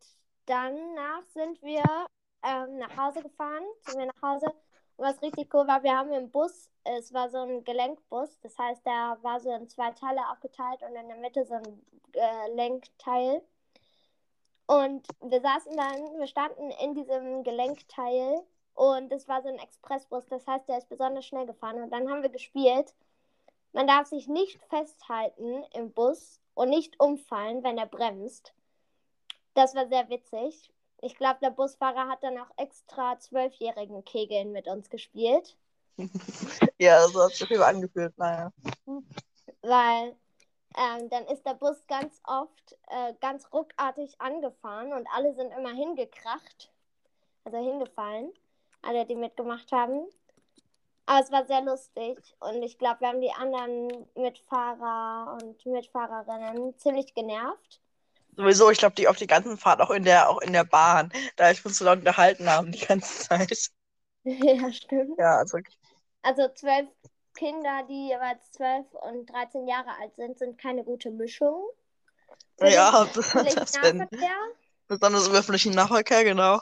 danach 0.46 1.24
sind 1.34 1.60
wir 1.64 1.84
ähm, 2.44 2.78
nach 2.78 2.96
Hause 2.96 3.24
gefahren, 3.24 3.64
sind 3.88 3.98
wir 3.98 4.06
nach 4.06 4.22
Hause. 4.22 4.54
Und 4.98 5.06
was 5.06 5.22
richtig 5.22 5.54
cool 5.54 5.68
war, 5.68 5.84
wir 5.84 5.98
haben 5.98 6.12
im 6.14 6.30
Bus, 6.30 6.70
es 6.84 7.14
war 7.14 7.30
so 7.30 7.40
ein 7.40 7.64
Gelenkbus, 7.64 8.40
das 8.42 8.58
heißt, 8.58 8.86
der 8.86 9.18
war 9.22 9.40
so 9.40 9.52
in 9.52 9.68
zwei 9.68 9.92
Teile 9.92 10.22
aufgeteilt 10.30 10.82
und 10.84 10.96
in 10.96 11.08
der 11.08 11.18
Mitte 11.18 11.46
so 11.46 11.56
ein 11.56 11.82
Gelenkteil. 12.12 13.42
Und 14.66 15.08
wir 15.22 15.42
saßen 15.42 15.76
dann, 15.76 16.20
wir 16.20 16.28
standen 16.28 16.72
in 16.72 16.94
diesem 16.96 17.44
Gelenkteil 17.44 18.44
und 18.76 19.12
es 19.12 19.28
war 19.28 19.42
so 19.42 19.50
ein 19.50 19.60
Expressbus, 19.60 20.26
das 20.28 20.48
heißt, 20.48 20.68
der 20.68 20.78
ist 20.78 20.90
besonders 20.90 21.26
schnell 21.26 21.46
gefahren. 21.46 21.82
Und 21.82 21.92
dann 21.92 22.10
haben 22.10 22.22
wir 22.22 22.30
gespielt. 22.30 22.94
Man 23.72 23.88
darf 23.88 24.08
sich 24.08 24.28
nicht 24.28 24.62
festhalten 24.70 25.64
im 25.74 25.92
Bus 25.92 26.40
und 26.54 26.70
nicht 26.70 27.00
umfallen, 27.00 27.64
wenn 27.64 27.78
er 27.78 27.88
bremst. 27.88 28.54
Das 29.54 29.76
war 29.76 29.88
sehr 29.88 30.10
witzig. 30.10 30.72
Ich 31.04 31.16
glaube, 31.16 31.40
der 31.42 31.52
Busfahrer 31.52 32.08
hat 32.08 32.24
dann 32.24 32.38
auch 32.38 32.50
extra 32.58 33.20
zwölfjährigen 33.20 34.06
Kegeln 34.06 34.52
mit 34.52 34.68
uns 34.68 34.90
gespielt, 34.90 35.58
Ja, 36.80 37.08
so 37.08 37.24
hat 37.24 37.32
sich 37.32 37.48
Fall 37.48 37.64
angefühlt. 37.64 38.18
Naja. 38.18 38.52
weil 39.62 40.16
ähm, 40.76 41.10
dann 41.10 41.26
ist 41.28 41.46
der 41.46 41.54
Bus 41.54 41.86
ganz 41.88 42.20
oft 42.26 42.78
äh, 42.88 43.14
ganz 43.22 43.52
ruckartig 43.54 44.20
angefahren 44.20 44.94
und 44.94 45.08
alle 45.14 45.34
sind 45.34 45.52
immer 45.52 45.72
hingekracht, 45.72 46.72
also 47.44 47.58
hingefallen, 47.58 48.32
alle, 48.82 49.06
die 49.06 49.16
mitgemacht 49.16 49.72
haben. 49.72 50.08
Aber 51.06 51.20
es 51.20 51.32
war 51.32 51.46
sehr 51.46 51.62
lustig 51.62 52.18
und 52.40 52.64
ich 52.64 52.78
glaube, 52.78 53.02
wir 53.02 53.10
haben 53.10 53.22
die 53.22 53.32
anderen 53.32 54.08
Mitfahrer 54.16 55.38
und 55.42 55.66
Mitfahrerinnen 55.66 56.78
ziemlich 56.78 57.14
genervt. 57.14 57.82
Sowieso, 58.36 58.72
ich 58.72 58.80
glaube, 58.80 58.96
die 58.96 59.08
auf 59.08 59.18
die 59.18 59.28
ganzen 59.28 59.58
Fahrt 59.58 59.82
auch 59.82 59.92
in 59.92 60.04
der, 60.04 60.30
auch 60.30 60.42
in 60.42 60.54
der 60.54 60.64
Bahn, 60.64 61.12
da 61.36 61.52
ich 61.52 61.64
uns 61.66 61.78
so 61.78 61.86
laut 61.86 62.00
unterhalten 62.00 62.50
haben 62.50 62.72
die 62.72 62.86
ganze 62.86 63.28
Zeit. 63.28 63.70
ja, 64.24 64.72
stimmt. 64.72 65.18
Ja, 65.20 65.38
also 65.38 65.60
Also 66.24 66.48
zwölf 66.56 66.88
Kinder, 67.36 67.84
die 67.88 68.10
jeweils 68.10 68.52
zwölf 68.52 68.86
und 68.94 69.26
13 69.28 69.68
Jahre 69.68 69.92
alt 70.00 70.16
sind, 70.16 70.38
sind 70.38 70.58
keine 70.58 70.84
gute 70.84 71.12
Mischung. 71.12 71.70
Für 72.58 72.70
ja, 72.70 73.06
das 73.14 73.34
wenn, 73.36 74.08
besonders 74.88 75.28
im 75.28 75.34
öffentlichen 75.34 75.74
Nahverkehr, 75.74 76.24
genau. 76.24 76.62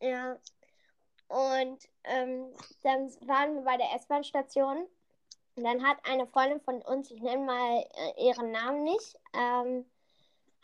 Ja. 0.00 0.36
Und 1.28 1.78
ähm, 2.04 2.52
dann 2.82 3.10
waren 3.26 3.54
wir 3.54 3.62
bei 3.62 3.76
der 3.76 3.92
S-Bahn-Station. 3.96 4.86
Und 5.56 5.64
dann 5.64 5.86
hat 5.86 5.98
eine 6.04 6.26
Freundin 6.26 6.60
von 6.60 6.82
uns, 6.82 7.10
ich 7.10 7.22
nenne 7.22 7.44
mal 7.44 7.84
äh, 7.94 8.26
ihren 8.26 8.50
Namen 8.50 8.82
nicht, 8.82 9.16
ähm, 9.34 9.86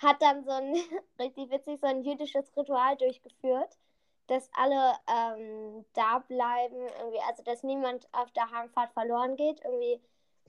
hat 0.02 0.20
dann 0.20 0.44
so 0.44 0.50
ein, 0.50 0.74
richtig 1.18 1.50
witzig, 1.50 1.80
so 1.80 1.86
ein 1.86 2.02
jüdisches 2.02 2.56
Ritual 2.56 2.96
durchgeführt, 2.96 3.76
dass 4.26 4.48
alle 4.54 4.94
ähm, 5.08 5.84
da 5.94 6.20
bleiben, 6.20 6.76
irgendwie, 6.98 7.20
also 7.26 7.42
dass 7.42 7.62
niemand 7.62 8.08
auf 8.12 8.30
der 8.32 8.50
Heimfahrt 8.50 8.92
verloren 8.92 9.36
geht. 9.36 9.60
Irgendwie, 9.64 10.00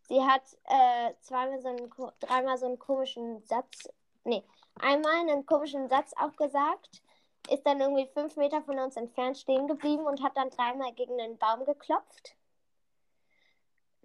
sie 0.08 0.22
hat 0.22 0.44
äh, 0.66 1.14
zweimal 1.22 1.60
so 1.62 1.70
einen, 1.70 1.90
dreimal 2.20 2.58
so 2.58 2.68
einen 2.68 2.80
komischen 2.80 3.44
Satz, 3.44 3.90
nee, 4.24 4.44
einmal 4.80 5.20
einen 5.22 5.46
komischen 5.46 5.90
Satz 5.90 6.14
aufgesagt 6.14 7.02
ist 7.50 7.66
dann 7.66 7.80
irgendwie 7.80 8.08
fünf 8.08 8.36
Meter 8.38 8.62
von 8.62 8.80
uns 8.80 8.96
entfernt 8.96 9.38
stehen 9.38 9.68
geblieben 9.68 10.06
und 10.06 10.22
hat 10.22 10.38
dann 10.38 10.50
dreimal 10.50 10.94
gegen 10.94 11.18
den 11.18 11.38
Baum 11.38 11.66
geklopft. 11.66 12.36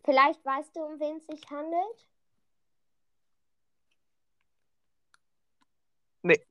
Vielleicht 0.04 0.44
weißt 0.44 0.76
du, 0.76 0.80
um 0.84 1.00
wen 1.00 1.18
es 1.18 1.26
sich 1.26 1.50
handelt? 1.50 2.08
Nee. 6.26 6.44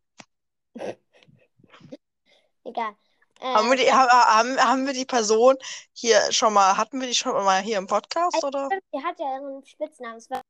Egal. 2.64 2.96
Äh, 3.42 3.54
Haben 3.54 3.70
wir 3.70 3.78
die, 3.78 3.92
ha- 3.92 4.38
haben, 4.38 4.58
haben 4.58 4.86
wir 4.86 4.94
die 4.94 5.06
Person 5.06 5.58
hier 5.92 6.32
schon 6.32 6.54
mal, 6.54 6.78
hatten 6.78 7.00
wir 7.02 7.08
die 7.08 7.14
schon 7.14 7.34
mal 7.34 7.62
hier 7.62 7.78
im 7.78 7.88
Podcast, 7.88 8.42
oder? 8.44 8.70
die 8.94 9.04
hat 9.04 9.20
ja 9.20 9.36
ihren 9.36 9.66
Spitznamen, 9.66 10.18
es 10.18 10.30
war. 10.30 10.42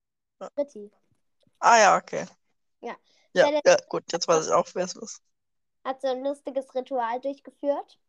Britti. 0.56 0.92
Ah 1.60 1.80
ja, 1.80 1.98
okay. 1.98 2.26
Ja. 2.82 2.96
Ja, 3.34 3.50
Ja, 3.50 3.62
ja, 3.66 3.78
gut, 3.90 4.04
jetzt 4.12 4.28
weiß 4.28 4.46
ich 4.48 4.54
auch, 4.54 4.68
wer 4.74 4.86
es 4.86 4.96
ist. 4.96 5.22
Hat 5.84 6.02
so 6.02 6.08
ein 6.08 6.24
lustiges 6.24 6.74
Ritual 6.76 7.20
durchgeführt. 7.22 8.00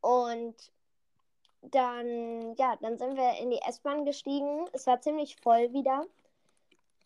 Und 0.00 0.56
dann, 1.62 2.54
ja, 2.56 2.76
dann 2.76 2.98
sind 2.98 3.16
wir 3.16 3.38
in 3.38 3.50
die 3.50 3.60
S-Bahn 3.62 4.04
gestiegen. 4.04 4.68
Es 4.72 4.86
war 4.86 5.00
ziemlich 5.00 5.36
voll 5.42 5.72
wieder. 5.72 6.06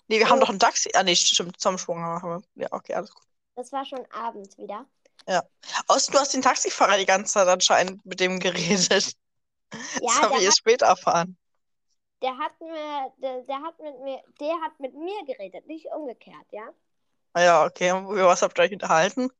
Nee, 0.08 0.18
wir 0.18 0.28
haben 0.28 0.38
Oh. 0.38 0.40
doch 0.42 0.50
ein 0.50 0.58
Taxi. 0.58 0.90
Ah, 0.94 1.02
nee, 1.02 1.14
stimmt, 1.16 1.58
Zusammensprung 1.58 1.98
haben 2.02 2.42
wir. 2.54 2.62
Ja, 2.62 2.68
okay, 2.72 2.94
alles 2.94 3.12
gut. 3.14 3.22
Das 3.56 3.72
war 3.72 3.84
schon 3.84 4.04
abends 4.12 4.58
wieder. 4.58 4.86
Außer 5.86 6.12
du 6.12 6.18
hast 6.18 6.34
den 6.34 6.42
Taxifahrer 6.42 6.98
die 6.98 7.06
ganze 7.06 7.32
Zeit 7.32 7.48
anscheinend 7.48 8.04
mit 8.04 8.20
dem 8.20 8.38
geredet. 8.40 9.16
Ja, 9.72 9.78
das 10.02 10.22
haben 10.22 10.30
wir 10.32 10.38
der 10.38 10.46
erst 10.46 10.58
später 10.58 10.86
erfahren. 10.86 11.36
Der 12.22 12.36
hat 12.38 12.60
mir, 12.60 13.12
der, 13.18 13.42
der 13.42 13.62
hat 13.62 13.78
mit 13.80 14.00
mir, 14.00 14.22
der 14.40 14.54
hat 14.62 14.78
mit 14.80 14.94
mir 14.94 15.24
geredet, 15.26 15.66
nicht 15.66 15.86
umgekehrt, 15.94 16.46
ja. 16.50 16.68
Ah 17.32 17.42
ja, 17.42 17.64
okay. 17.64 17.92
Und 17.92 18.06
über 18.06 18.26
was 18.26 18.42
habt 18.42 18.58
ihr 18.58 18.62
euch 18.62 18.72
unterhalten? 18.72 19.30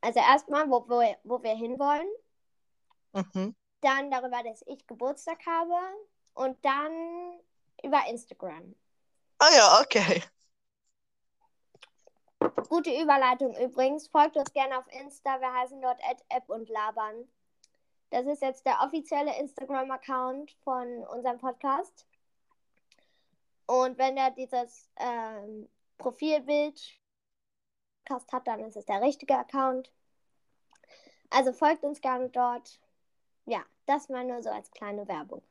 Also 0.00 0.20
erstmal, 0.20 0.68
wo, 0.68 0.84
wo, 0.88 1.02
wo 1.24 1.42
wir 1.42 1.54
hinwollen, 1.54 2.08
Mhm. 3.14 3.54
dann 3.80 4.10
darüber, 4.10 4.42
dass 4.42 4.62
ich 4.66 4.86
Geburtstag 4.86 5.44
habe 5.46 5.74
und 6.34 6.56
dann 6.64 7.40
über 7.82 8.00
Instagram. 8.08 8.74
Ah 9.44 9.50
ja, 9.56 9.80
okay. 9.80 10.22
Gute 12.68 12.90
Überleitung 13.02 13.56
übrigens. 13.56 14.06
Folgt 14.06 14.36
uns 14.36 14.52
gerne 14.52 14.78
auf 14.78 14.86
Insta. 14.92 15.40
Wir 15.40 15.52
heißen 15.52 15.82
dort 15.82 16.00
App 16.28 16.48
und 16.48 16.68
labern. 16.68 17.28
Das 18.10 18.24
ist 18.26 18.40
jetzt 18.40 18.64
der 18.64 18.80
offizielle 18.82 19.36
Instagram-Account 19.40 20.52
von 20.62 21.04
unserem 21.06 21.38
Podcast. 21.38 22.06
Und 23.66 23.98
wenn 23.98 24.14
der 24.14 24.30
dieses 24.30 24.88
ähm, 24.94 25.68
Profilbild 25.98 26.80
hat, 28.08 28.46
dann 28.46 28.60
ist 28.60 28.76
es 28.76 28.84
der 28.84 29.02
richtige 29.02 29.36
Account. 29.36 29.90
Also 31.30 31.52
folgt 31.52 31.82
uns 31.82 32.00
gerne 32.00 32.28
dort. 32.28 32.78
ja, 33.46 33.64
das 33.86 34.08
mal 34.08 34.24
nur 34.24 34.40
so 34.40 34.50
als 34.50 34.70
kleine 34.70 35.08
Werbung. 35.08 35.42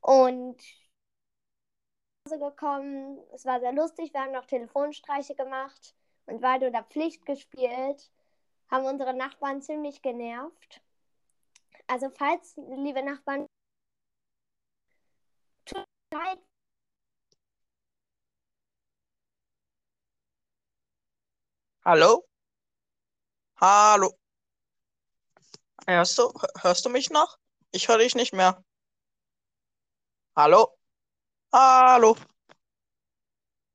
Und 0.00 0.60
gekommen, 2.30 3.18
es 3.32 3.44
war 3.44 3.60
sehr 3.60 3.72
lustig, 3.72 4.12
wir 4.12 4.20
haben 4.20 4.32
noch 4.32 4.46
Telefonstreiche 4.46 5.34
gemacht 5.34 5.94
und 6.26 6.42
weil 6.42 6.60
du 6.60 6.70
da 6.70 6.82
Pflicht 6.82 7.24
gespielt, 7.24 8.10
haben 8.70 8.84
unsere 8.84 9.14
Nachbarn 9.14 9.62
ziemlich 9.62 10.02
genervt. 10.02 10.82
Also 11.86 12.10
falls, 12.10 12.56
liebe 12.56 13.02
Nachbarn, 13.02 13.46
tut 15.64 15.84
leid, 16.12 16.40
Hallo? 21.86 22.26
Hallo? 23.60 24.18
Hörst 25.86 26.18
du, 26.18 26.32
hörst 26.62 26.84
du 26.84 26.88
mich 26.90 27.10
noch? 27.10 27.38
Ich 27.70 27.86
höre 27.88 27.98
dich 27.98 28.16
nicht 28.16 28.32
mehr. 28.32 28.64
Hallo? 30.34 30.76
Hallo? 31.56 32.14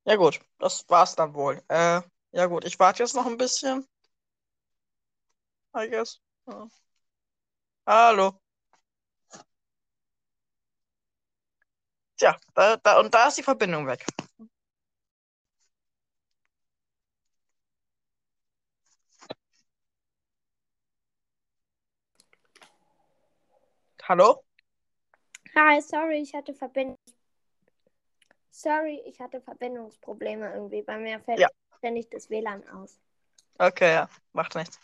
Ja 0.05 0.15
gut, 0.15 0.39
das 0.59 0.85
war's 0.89 1.15
dann 1.15 1.33
wohl. 1.33 1.63
Äh, 1.67 2.01
ja 2.31 2.45
gut, 2.45 2.63
ich 2.65 2.77
warte 2.79 3.01
jetzt 3.01 3.15
noch 3.15 3.25
ein 3.25 3.37
bisschen. 3.37 3.87
I 5.75 5.87
guess. 5.89 6.21
Ja. 6.47 6.67
Hallo? 7.85 8.39
Tja, 12.17 12.37
da, 12.53 12.77
da, 12.77 12.99
und 12.99 13.13
da 13.13 13.27
ist 13.27 13.37
die 13.37 13.43
Verbindung 13.43 13.87
weg. 13.87 14.05
Hallo? 24.03 24.43
Hi, 25.55 25.81
sorry, 25.81 26.21
ich 26.21 26.33
hatte 26.35 26.53
Verbindung. 26.53 26.97
Sorry, 28.51 29.01
ich 29.05 29.19
hatte 29.19 29.41
Verbindungsprobleme 29.41 30.53
irgendwie. 30.53 30.81
Bei 30.81 30.97
mir 30.97 31.19
fällt 31.21 31.39
Ja. 31.39 31.47
ständig 31.77 32.09
das 32.09 32.29
WLAN 32.29 32.67
aus. 32.69 32.99
Okay, 33.57 33.93
ja, 33.93 34.09
macht 34.33 34.55
nichts. 34.55 34.79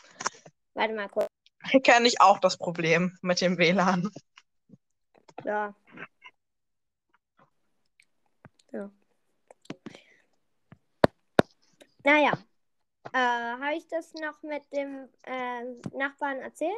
Warte 0.74 0.94
mal 0.94 1.10
kurz. 1.10 1.28
Kenne 1.84 2.08
ich 2.08 2.22
auch 2.22 2.40
das 2.40 2.58
Problem 2.58 3.18
mit 3.22 3.42
dem 3.42 3.58
WLAN. 3.58 4.10
Ja. 5.44 5.76
ja. 8.72 8.92
Naja. 12.04 12.32
Äh, 13.14 13.18
Habe 13.18 13.76
ich 13.76 13.88
das 13.88 14.14
noch 14.14 14.42
mit 14.44 14.64
dem 14.72 15.10
äh, 15.24 15.64
Nachbarn 15.96 16.40
erzählt? 16.40 16.74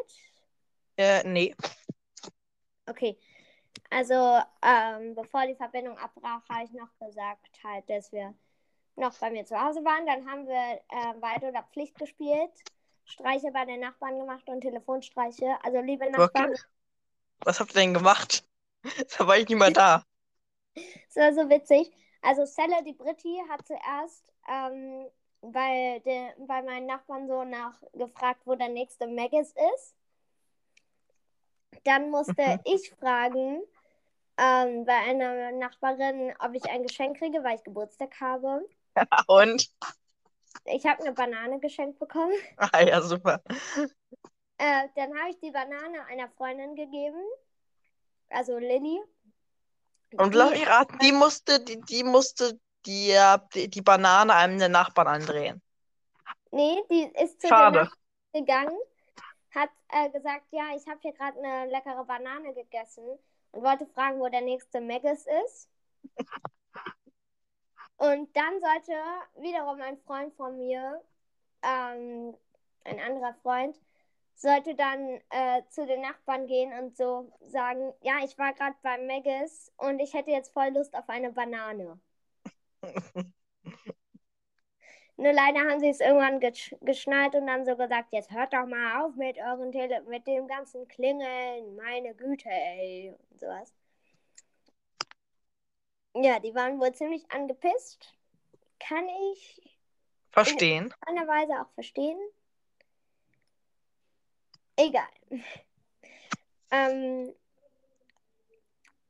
Äh, 0.97 1.27
nee. 1.27 1.55
Okay. 2.87 3.17
Also, 3.89 4.13
ähm, 4.61 5.15
bevor 5.15 5.45
die 5.47 5.55
Verbindung 5.55 5.97
abbrach, 5.97 6.47
habe 6.49 6.63
ich 6.65 6.71
noch 6.73 6.89
gesagt, 6.99 7.49
halt, 7.63 7.89
dass 7.89 8.11
wir 8.11 8.33
noch 8.95 9.17
bei 9.19 9.31
mir 9.31 9.45
zu 9.45 9.59
Hause 9.61 9.83
waren. 9.85 10.05
Dann 10.07 10.29
haben 10.29 10.47
wir 10.47 10.81
äh, 10.89 11.21
Weit 11.21 11.43
oder 11.43 11.63
Pflicht 11.73 11.97
gespielt, 11.97 12.51
Streiche 13.05 13.51
bei 13.51 13.65
den 13.65 13.81
Nachbarn 13.81 14.19
gemacht 14.19 14.47
und 14.49 14.61
Telefonstreiche. 14.61 15.57
Also, 15.63 15.81
liebe 15.81 16.09
Nachbarn, 16.11 16.51
Wirklich? 16.51 16.61
Was 17.45 17.59
habt 17.59 17.71
ihr 17.71 17.81
denn 17.81 17.93
gemacht? 17.93 18.45
Da 19.17 19.27
war 19.27 19.37
ich 19.37 19.47
nicht 19.49 19.57
mehr 19.57 19.71
da. 19.71 20.03
es 21.09 21.15
war 21.15 21.33
so 21.33 21.49
witzig. 21.49 21.91
Also, 22.21 22.45
Celle, 22.45 22.83
die 22.83 22.93
Britti, 22.93 23.41
hat 23.49 23.65
zuerst 23.67 24.31
ähm, 24.47 25.05
bei, 25.41 26.01
de, 26.05 26.31
bei 26.45 26.61
meinen 26.61 26.85
Nachbarn 26.87 27.27
so 27.27 27.43
nach 27.43 27.81
gefragt, 27.93 28.41
wo 28.45 28.55
der 28.55 28.69
nächste 28.69 29.07
Maggis 29.07 29.53
ist. 29.75 29.95
Dann 31.83 32.09
musste 32.11 32.41
Mhm. 32.41 32.59
ich 32.65 32.91
fragen 32.99 33.61
ähm, 34.39 34.85
bei 34.85 34.95
einer 34.95 35.51
Nachbarin, 35.51 36.33
ob 36.39 36.53
ich 36.53 36.69
ein 36.69 36.83
Geschenk 36.83 37.17
kriege, 37.17 37.43
weil 37.43 37.55
ich 37.55 37.63
Geburtstag 37.63 38.19
habe. 38.21 38.67
Und? 39.27 39.69
Ich 40.65 40.85
habe 40.85 41.01
eine 41.01 41.13
Banane 41.13 41.59
geschenkt 41.59 41.99
bekommen. 41.99 42.33
Ah 42.57 42.81
ja, 42.81 43.01
super. 43.01 43.41
Äh, 44.57 44.87
dann 44.95 45.17
habe 45.17 45.29
ich 45.29 45.39
die 45.39 45.51
Banane 45.51 46.05
einer 46.09 46.29
Freundin 46.29 46.75
gegeben. 46.75 47.21
Also 48.29 48.57
Lilly. 48.57 48.99
Und 50.17 50.33
lass 50.35 50.51
mich 50.51 50.67
raten, 50.67 50.97
die 50.99 51.11
musste, 51.11 51.63
die, 51.63 51.79
die 51.81 52.03
musste 52.03 52.59
die, 52.85 53.15
die, 53.53 53.69
die 53.69 53.81
Banane 53.81 54.33
einem 54.33 54.57
der 54.57 54.69
Nachbarn 54.69 55.07
andrehen. 55.07 55.61
Nee, 56.51 56.81
die 56.89 57.11
ist 57.21 57.41
zu 57.41 57.47
Schade. 57.47 57.89
Gegangen, 58.33 58.77
hat 59.51 59.69
äh, 59.89 60.09
gesagt, 60.09 60.45
ja, 60.51 60.75
ich 60.75 60.87
habe 60.87 60.99
hier 61.01 61.13
gerade 61.13 61.37
eine 61.37 61.71
leckere 61.71 62.03
Banane 62.05 62.53
gegessen 62.53 63.19
und 63.51 63.63
wollte 63.63 63.85
fragen, 63.87 64.19
wo 64.19 64.27
der 64.29 64.41
nächste 64.41 64.81
Maggis 64.81 65.25
ist. 65.45 65.69
Und 67.97 68.35
dann 68.35 68.59
sollte 68.61 68.93
wiederum 69.41 69.81
ein 69.81 69.97
Freund 69.99 70.33
von 70.35 70.57
mir, 70.57 71.01
ähm, 71.63 72.35
ein 72.85 72.99
anderer 72.99 73.33
Freund, 73.41 73.77
sollte 74.35 74.73
dann 74.75 75.19
äh, 75.29 75.63
zu 75.69 75.85
den 75.85 76.01
Nachbarn 76.01 76.47
gehen 76.47 76.71
und 76.79 76.95
so 76.95 77.31
sagen, 77.41 77.93
ja, 78.01 78.19
ich 78.23 78.37
war 78.37 78.53
gerade 78.53 78.75
beim 78.81 79.05
Maggis 79.05 79.71
und 79.77 79.99
ich 79.99 80.13
hätte 80.13 80.31
jetzt 80.31 80.53
voll 80.53 80.69
Lust 80.69 80.95
auf 80.95 81.09
eine 81.09 81.31
Banane. 81.33 81.99
Nur 85.19 85.33
leider 85.33 85.59
haben 85.59 85.81
sie 85.81 85.89
es 85.89 85.99
irgendwann 85.99 86.39
gesch 86.39 86.73
geschnallt 86.79 87.35
und 87.35 87.45
dann 87.45 87.65
so 87.65 87.75
gesagt, 87.75 88.13
jetzt 88.13 88.31
hört 88.31 88.53
doch 88.53 88.65
mal 88.65 89.03
auf 89.03 89.15
mit 89.15 89.37
euren 89.37 89.69
Tele 89.73 90.01
mit 90.03 90.25
dem 90.25 90.47
ganzen 90.47 90.87
Klingeln, 90.87 91.75
meine 91.75 92.15
Güte, 92.15 92.47
ey, 92.47 93.13
und 93.29 93.39
sowas. 93.41 93.73
Ja, 96.15 96.39
die 96.39 96.55
waren 96.55 96.79
wohl 96.79 96.93
ziemlich 96.93 97.29
angepisst. 97.31 98.13
Kann 98.79 99.05
ich 99.33 99.77
Verstehen. 100.31 100.85
in 100.85 101.17
einer 101.17 101.27
Weise 101.27 101.51
auch 101.61 101.69
verstehen. 101.73 102.17
Egal. 104.77 105.03
ähm, 106.71 107.33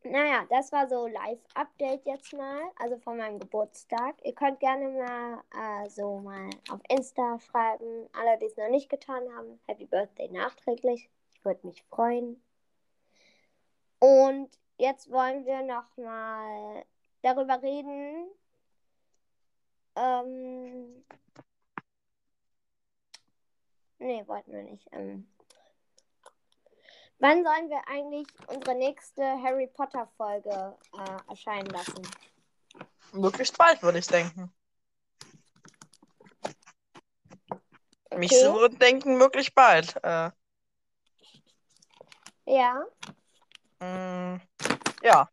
naja, 0.10 0.45
das 0.50 0.72
war 0.72 0.88
so 0.89 1.08
Live-Update 1.08 2.06
jetzt 2.06 2.34
mal, 2.34 2.72
also 2.78 2.98
von 2.98 3.17
meinem 3.17 3.39
Geburtstag. 3.39 4.15
Ihr 4.24 4.34
könnt 4.34 4.60
gerne 4.60 4.89
mal 4.89 5.43
äh, 5.86 5.89
so 5.89 6.19
mal 6.19 6.50
auf 6.69 6.80
Insta 6.89 7.39
schreiben, 7.39 8.10
alle, 8.13 8.38
die 8.39 8.45
es 8.45 8.58
noch 8.58 8.69
nicht 8.69 8.89
getan 8.89 9.24
haben. 9.36 9.60
Happy 9.67 9.86
Birthday 9.86 10.30
nachträglich. 10.30 11.10
Ich 11.34 11.45
würde 11.45 11.65
mich 11.67 11.84
freuen. 11.84 12.41
Und 14.00 14.50
jetzt 14.78 15.12
wollen 15.12 15.45
wir 15.45 15.62
noch 15.62 15.95
mal 15.98 16.86
darüber 17.22 17.62
reden. 17.62 18.30
Ähm, 19.95 21.06
nee, 24.00 24.24
wollten 24.28 24.52
wir 24.52 24.63
nicht. 24.63 24.88
Ähm, 24.91 25.28
wann 27.19 27.43
sollen 27.43 27.69
wir 27.69 27.82
eigentlich 27.88 28.27
unsere 28.47 28.75
nächste 28.75 29.23
Harry 29.23 29.67
Potter 29.67 30.08
Folge 30.17 30.77
äh, 30.93 31.29
erscheinen 31.29 31.69
lassen? 31.69 32.01
Möglichst 33.13 33.58
bald, 33.58 33.82
würde 33.82 33.99
ich 33.99 34.08
denken. 34.08 34.53
Mich 38.15 38.32
so 38.32 38.67
denken, 38.67 39.17
möglichst 39.17 39.53
bald. 39.55 39.95
Äh, 40.03 40.32
Ja, 42.45 42.84
mh, 43.79 44.39
ja. 45.03 45.29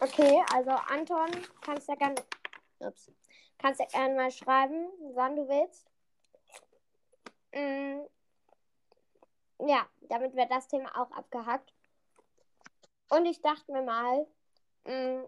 okay, 0.00 0.44
also 0.52 0.70
Anton, 0.72 1.30
kannst 1.62 1.88
ja 1.88 1.94
gerne, 1.94 2.16
ups, 2.80 3.10
kannst 3.58 3.80
ja 3.80 3.86
gerne 3.86 4.14
mal 4.14 4.30
schreiben, 4.30 4.88
wann 5.14 5.36
du 5.36 5.48
willst. 5.48 5.86
Mm, 7.54 8.06
ja, 9.58 9.86
damit 10.02 10.34
wird 10.36 10.50
das 10.50 10.68
Thema 10.68 10.90
auch 11.00 11.10
abgehackt. 11.12 11.72
Und 13.08 13.26
ich 13.26 13.40
dachte 13.42 13.72
mir 13.72 13.82
mal, 13.82 14.26
mm, 14.84 15.24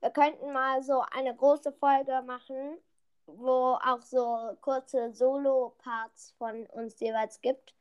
wir 0.00 0.10
könnten 0.10 0.52
mal 0.52 0.82
so 0.82 1.00
eine 1.12 1.34
große 1.36 1.72
Folge 1.72 2.22
machen, 2.22 2.78
wo 3.26 3.78
auch 3.84 4.02
so 4.02 4.56
kurze 4.60 5.12
Solo-Parts 5.12 6.34
von 6.38 6.66
uns 6.66 7.00
jeweils 7.00 7.40
gibt. 7.40 7.74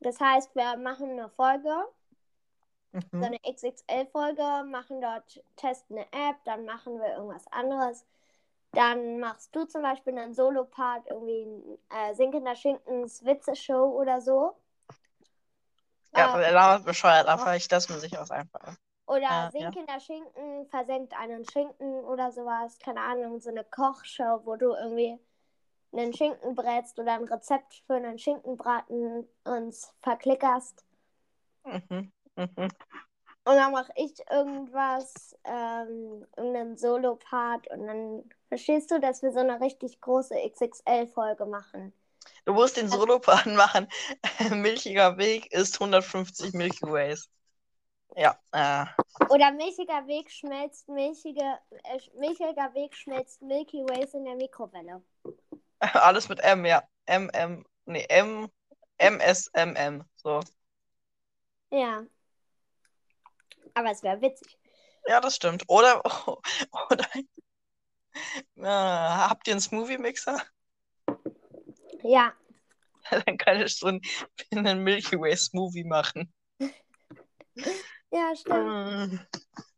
Das 0.00 0.20
heißt, 0.20 0.54
wir 0.56 0.76
machen 0.76 1.10
eine 1.10 1.28
Folge, 1.30 1.70
so 3.20 3.24
Mhm. 3.24 3.24
eine 3.26 3.38
XXL-Folge, 3.44 4.64
machen 4.64 5.00
dort, 5.00 5.42
testen 5.56 5.98
eine 5.98 6.06
App, 6.30 6.36
dann 6.44 6.64
machen 6.64 6.98
wir 7.00 7.14
irgendwas 7.16 7.46
anderes. 7.48 8.06
Dann 8.72 9.18
machst 9.20 9.54
du 9.54 9.64
zum 9.66 9.82
Beispiel 9.82 10.16
einen 10.18 10.34
Solo-Part, 10.34 11.08
irgendwie 11.08 11.78
äh, 11.90 12.14
Sinkender 12.14 12.54
Schinkens 12.54 13.24
Witze-Show 13.24 13.98
oder 14.00 14.20
so. 14.20 14.56
Ja, 16.16 16.36
Äh, 16.36 16.40
der 16.42 16.52
Name 16.52 16.76
ist 16.78 16.84
bescheuert, 16.84 17.26
aber 17.28 17.56
ich 17.56 17.70
lasse 17.70 17.92
mir 17.92 17.98
sicher 17.98 18.20
was 18.20 18.30
einfallen. 18.30 18.76
Oder 19.06 19.26
Äh, 19.28 19.62
ja. 19.62 19.70
Sinkender 19.72 20.00
Schinken 20.00 20.66
versenkt 20.68 21.14
einen 21.18 21.44
Schinken 21.44 22.04
oder 22.04 22.30
sowas. 22.30 22.78
Keine 22.78 23.00
Ahnung, 23.00 23.40
so 23.40 23.50
eine 23.50 23.64
Kochshow, 23.64 24.42
wo 24.44 24.56
du 24.56 24.72
irgendwie 24.74 25.18
einen 25.92 26.12
Schinken 26.14 26.54
brätst 26.54 26.98
oder 26.98 27.14
ein 27.14 27.24
Rezept 27.24 27.82
für 27.86 27.94
einen 27.94 28.18
Schinkenbraten 28.18 29.28
uns 29.44 29.94
verklickerst. 30.02 30.84
Mhm. 31.64 32.12
Mhm. 32.36 32.68
Und 33.44 33.56
dann 33.56 33.72
mache 33.72 33.92
ich 33.96 34.14
irgendwas, 34.30 35.36
ähm, 35.44 36.26
irgendeinen 36.36 36.76
Solo-Part 36.76 37.68
und 37.70 37.86
dann 37.86 38.30
verstehst 38.48 38.90
du, 38.90 39.00
dass 39.00 39.22
wir 39.22 39.32
so 39.32 39.40
eine 39.40 39.60
richtig 39.60 40.00
große 40.00 40.34
XXL-Folge 40.34 41.46
machen. 41.46 41.92
Du 42.44 42.52
musst 42.54 42.76
den 42.76 42.88
Solopart 42.88 43.46
machen. 43.46 43.88
Milchiger 44.50 45.16
Weg 45.16 45.52
ist 45.52 45.74
150 45.74 46.52
Milky 46.54 46.86
Ways. 46.86 47.28
Ja, 48.16 48.38
äh, 48.52 48.84
Oder 49.28 49.52
milchiger 49.52 50.06
Weg 50.06 50.30
schmelzt 50.30 50.88
milchige, 50.88 51.58
äh, 51.84 51.98
milchiger 52.18 52.74
Weg 52.74 52.96
schmelzt 52.96 53.40
Milky 53.42 53.84
Ways 53.84 54.12
in 54.14 54.24
der 54.24 54.34
Mikrowelle. 54.34 55.02
alles 55.80 56.28
mit 56.28 56.40
M, 56.40 56.64
ja. 56.64 56.82
M, 57.06 57.30
M, 57.30 57.64
nee, 57.84 58.06
M, 58.08 58.50
M, 58.96 59.20
S, 59.20 59.48
M, 59.52 59.76
M. 59.76 60.04
So. 60.16 60.40
Ja. 61.70 62.02
Aber 63.74 63.90
es 63.90 64.02
wäre 64.02 64.20
witzig. 64.20 64.58
Ja, 65.06 65.20
das 65.20 65.36
stimmt. 65.36 65.64
Oder, 65.68 66.02
oder 66.90 67.06
äh, 68.56 68.62
habt 68.62 69.46
ihr 69.48 69.54
einen 69.54 69.60
Smoothie-Mixer? 69.60 70.42
Ja. 72.02 72.32
Dann 73.10 73.38
kann 73.38 73.60
ich 73.60 73.76
so 73.76 73.86
einen, 73.86 74.00
einen 74.52 74.82
Milky 74.82 75.18
Way 75.18 75.36
Smoothie 75.36 75.84
machen. 75.84 76.32
Ja, 78.10 78.34
stimmt. 78.34 79.12
Mm, 79.12 79.18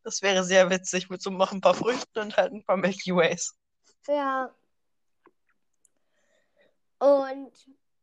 Das 0.05 0.23
wäre 0.23 0.45
sehr 0.45 0.71
witzig 0.71 1.11
mit 1.11 1.23
so 1.23 1.31
noch 1.31 1.53
ein 1.53 1.61
paar 1.61 1.75
Früchten 1.75 2.19
und 2.19 2.37
halt 2.37 2.53
ein 2.53 2.65
paar 2.65 2.77
Milky 2.77 3.15
Ways. 3.15 3.57
Ja. 4.07 4.55
Und 6.99 7.53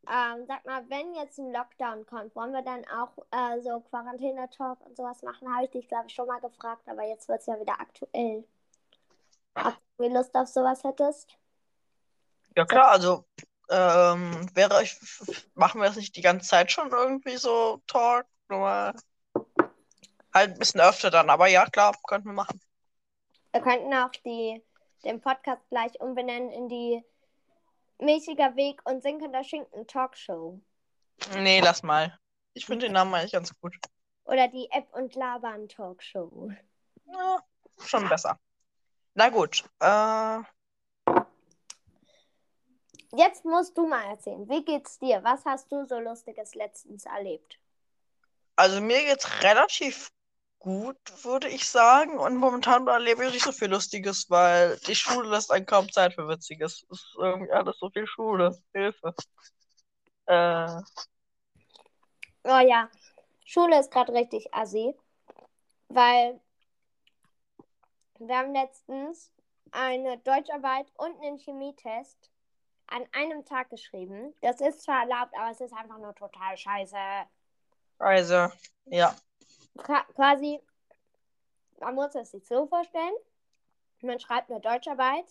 ähm, 0.10 0.46
sag 0.48 0.66
mal, 0.66 0.90
wenn 0.90 1.14
jetzt 1.16 1.38
ein 1.38 1.52
Lockdown 1.52 2.06
kommt, 2.06 2.36
wollen 2.36 2.54
wir 2.54 2.62
dann 2.62 2.86
auch 2.88 3.18
äh, 3.32 3.62
so 3.62 3.82
Quarantäne-Talk 3.82 4.82
und 4.86 4.96
sowas 4.96 5.22
machen? 5.22 5.54
Habe 5.54 5.66
ich 5.66 5.72
dich, 5.72 5.88
glaube 5.88 6.06
ich, 6.08 6.14
schon 6.14 6.28
mal 6.28 6.40
gefragt, 6.40 6.88
aber 6.88 7.04
jetzt 7.04 7.28
wird 7.28 7.42
es 7.42 7.46
ja 7.46 7.60
wieder 7.60 7.80
aktuell. 7.80 8.46
Ob 9.66 9.76
du 9.98 10.08
Lust 10.10 10.36
auf 10.36 10.48
sowas 10.48 10.84
hättest? 10.84 11.38
Ja 12.56 12.66
klar, 12.66 12.90
also 12.90 13.26
ähm, 13.70 14.50
wäre 14.56 14.84
ich, 14.84 14.98
machen 15.54 15.82
wir 15.82 15.88
das 15.88 15.98
nicht 15.98 16.16
die 16.16 16.22
ganze 16.22 16.48
Zeit 16.48 16.72
schon 16.72 16.92
irgendwie 16.92 17.38
so 17.38 17.82
Talk? 17.88 18.26
Nur 18.50 18.60
mal 18.60 18.94
halt 20.34 20.52
ein 20.52 20.60
bisschen 20.60 20.82
öfter 20.82 21.10
dann, 21.10 21.30
aber 21.30 21.48
ja, 21.48 21.66
klar, 21.66 21.94
könnten 22.08 22.30
wir 22.30 22.34
machen. 22.34 22.62
Wir 23.52 23.62
könnten 23.62 23.94
auch 23.94 24.12
die, 24.26 24.64
den 25.04 25.20
Podcast 25.22 25.62
gleich 25.70 26.00
umbenennen 26.00 26.52
in 26.52 26.70
die 26.70 27.04
Milchiger 28.00 28.56
Weg 28.56 28.82
und 28.86 29.02
Sinkender 29.02 29.44
Schinken 29.44 29.88
Talkshow. 29.88 30.62
Nee, 31.34 31.60
lass 31.62 31.84
mal. 31.84 32.18
Ich 32.54 32.66
finde 32.66 32.86
den 32.86 32.94
Namen 32.94 33.14
eigentlich 33.14 33.32
ganz 33.32 33.58
gut. 33.60 33.76
Oder 34.26 34.48
die 34.48 34.70
App 34.72 34.88
und 34.94 35.16
Labern 35.16 35.68
Talkshow. 35.68 36.52
Ja, 37.06 37.42
schon 37.80 38.08
besser. 38.08 38.40
Na 39.18 39.30
gut, 39.30 39.64
äh, 39.80 40.44
Jetzt 43.16 43.46
musst 43.46 43.78
du 43.78 43.88
mal 43.88 44.04
erzählen, 44.06 44.48
wie 44.48 44.64
geht's 44.64 45.00
dir? 45.00 45.24
Was 45.24 45.44
hast 45.46 45.72
du 45.72 45.86
so 45.86 46.00
Lustiges 46.00 46.56
letztens 46.56 47.06
erlebt? 47.06 47.60
also 48.56 48.82
mir 48.82 49.04
geht's 49.06 49.44
relativ 49.44 50.12
gut, 50.60 50.98
würde 51.24 51.48
ich 51.50 51.68
sagen. 51.70 52.20
Und 52.20 52.36
momentan 52.36 52.88
erlebe 52.88 53.26
ich 53.26 53.34
nicht 53.34 53.44
so 53.46 53.52
viel 53.52 53.70
Lustiges, 53.70 54.30
weil 54.30 54.78
die 54.88 54.96
Schule 54.96 55.30
lässt 55.30 55.52
einen 55.52 55.66
kaum 55.66 55.92
Zeit 55.92 56.14
für 56.14 56.28
Witziges. 56.28 56.86
Es 56.92 57.00
ist 57.00 57.16
irgendwie 57.18 57.52
alles 57.52 57.78
so 57.80 57.90
viel 57.90 58.08
Schule. 58.08 58.58
Hilfe. 58.74 59.14
Äh, 60.28 60.82
Oh 62.44 62.60
ja, 62.60 62.90
Schule 63.46 63.80
ist 63.80 63.92
gerade 63.92 64.14
richtig 64.14 64.54
assi, 64.54 64.96
weil 65.90 66.40
wir 68.20 68.38
haben 68.38 68.54
letztens 68.54 69.32
eine 69.72 70.18
Deutscharbeit 70.20 70.92
und 70.98 71.20
einen 71.22 71.38
Chemietest 71.38 72.32
an 72.88 73.06
einem 73.12 73.44
Tag 73.46 73.70
geschrieben. 73.70 74.34
Das 74.42 74.62
ist 74.62 74.84
zwar 74.84 75.02
erlaubt, 75.02 75.34
aber 75.38 75.52
es 75.52 75.62
ist 75.62 75.74
einfach 75.74 75.98
nur 75.98 76.16
total 76.16 76.58
scheiße. 76.58 76.98
also, 78.00 78.48
ja. 78.86 79.16
Qua- 79.78 80.06
quasi, 80.16 80.60
man 81.80 81.96
muss 81.96 82.16
es 82.16 82.32
sich 82.32 82.48
so 82.48 82.66
vorstellen, 82.68 83.14
man 84.02 84.20
schreibt 84.20 84.50
eine 84.50 84.62
Deutscharbeit, 84.62 85.26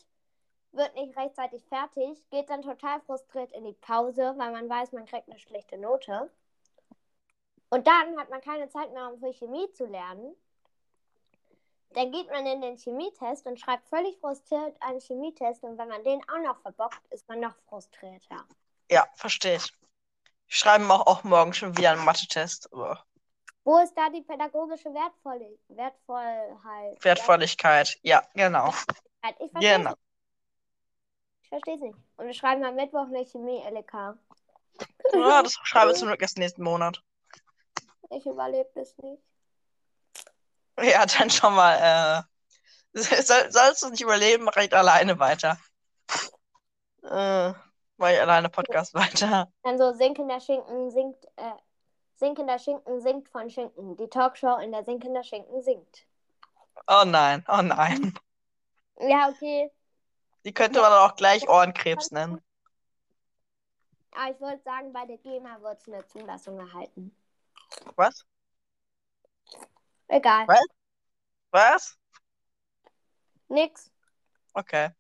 wird 0.73 0.95
nicht 0.95 1.17
rechtzeitig 1.17 1.65
fertig, 1.67 2.29
geht 2.31 2.51
dann 2.51 2.63
total 2.63 3.01
frustriert 3.01 3.53
in 3.53 3.65
die 3.65 3.73
Pause, 3.73 4.35
weil 4.37 4.53
man 4.53 4.69
weiß, 4.69 4.93
man 4.93 5.07
kriegt 5.07 5.29
eine 5.29 5.39
schlechte 5.39 5.79
Note. 5.79 6.31
Und 7.71 7.87
dann 7.87 8.19
hat 8.19 8.31
man 8.31 8.41
keine 8.41 8.69
Zeit 8.69 8.93
mehr, 8.93 9.11
um 9.11 9.19
für 9.19 9.33
Chemie 9.33 9.71
zu 9.73 9.87
lernen. 9.87 10.37
Dann 11.97 12.13
geht 12.13 12.31
man 12.31 12.45
in 12.45 12.61
den 12.61 12.77
Chemietest 12.77 13.47
und 13.47 13.59
schreibt 13.59 13.89
völlig 13.89 14.19
frustriert 14.19 14.77
einen 14.81 15.01
Chemietest. 15.01 15.63
Und 15.63 15.79
wenn 15.79 15.89
man 15.89 16.05
den 16.05 16.21
auch 16.29 16.43
noch 16.43 16.61
verbockt, 16.61 17.01
ist 17.11 17.27
man 17.27 17.41
noch 17.41 17.55
frustrierter. 17.71 18.45
Ja, 18.91 19.07
verstehe 19.15 19.57
ich. 19.57 19.73
Schreiben 20.47 20.91
auch, 20.91 21.07
auch 21.07 21.25
morgen 21.25 21.55
schon 21.55 21.75
wieder 21.75 21.93
einen 21.93 22.05
Mathe-Test. 22.05 22.69
Wo 22.71 23.79
ist 23.79 23.95
da 23.95 24.11
die 24.11 24.21
pädagogische 24.21 24.93
Wertvoll 24.93 25.59
Wertvollheit? 25.69 27.03
Wertvolligkeit. 27.03 27.99
Ja, 28.03 28.23
genau. 28.35 28.67
Wertvollheit? 28.67 29.41
Ich 29.41 29.51
verstehe 29.51 29.79
Genau. 29.79 29.95
Ich 31.43 31.49
verstehe 31.49 31.75
es 31.77 31.81
nicht. 31.81 31.97
Und 32.19 32.27
wir 32.27 32.35
schreiben 32.35 32.63
am 32.63 32.75
Mittwoch 32.75 33.07
eine 33.07 33.25
Chemie-LK. 33.25 34.19
Ja, 35.15 35.43
das 35.43 35.55
schreibe 35.63 35.93
ich 35.93 35.97
zum 35.97 36.09
Glück 36.09 36.21
erst 36.21 36.37
nächsten 36.37 36.63
Monat. 36.63 37.03
Ich 38.11 38.27
überlebe 38.27 38.69
das 38.75 38.99
nicht. 38.99 39.23
Ja, 40.83 41.07
dann 41.07 41.31
schon 41.31 41.55
mal. 41.55 42.27
Äh, 42.95 42.99
soll, 43.23 43.51
sollst 43.51 43.83
du 43.83 43.91
nicht 43.91 44.03
überleben, 44.03 44.49
ich 44.61 44.75
alleine 44.75 45.19
weiter. 45.19 45.59
Äh, 47.03 47.53
mache 47.99 48.15
ich 48.15 48.21
alleine 48.21 48.49
Podcast 48.49 48.93
weiter. 48.93 49.49
Dann 49.63 49.79
so 49.79 49.93
sinkender 49.93 50.41
Schinken 50.41 50.91
sinkt, 50.91 51.25
äh, 51.37 51.53
sinkender 52.17 52.59
Schinken 52.59 53.01
sinkt 53.01 53.29
von 53.29 53.49
Schinken. 53.49 53.97
Die 53.97 54.09
Talkshow, 54.09 54.57
in 54.57 54.73
der 54.73 54.83
sinkender 54.83 55.23
Schinken 55.23 55.63
sinkt. 55.63 56.05
Oh 56.89 57.05
nein, 57.07 57.45
oh 57.47 57.63
nein. 57.63 58.13
Ja, 58.99 59.29
okay. 59.29 59.71
Die 60.45 60.53
könnte 60.53 60.81
man 60.81 60.93
auch 60.93 61.15
gleich 61.15 61.49
Ohrenkrebs 61.49 62.11
nennen. 62.11 62.43
Aber 64.11 64.31
ich 64.33 64.41
wollte 64.41 64.63
sagen, 64.65 64.93
bei 64.93 65.05
der 65.07 65.19
GEMA 65.19 65.61
wird 65.61 65.81
es 65.81 65.89
eine 65.89 66.07
Zulassung 66.07 66.59
erhalten. 66.59 67.15
Was? 67.97 68.25
Egal. 70.09 70.47
Was? 70.47 70.67
Was? 71.51 71.99
Nix. 73.49 73.91
Okay. 74.55 74.91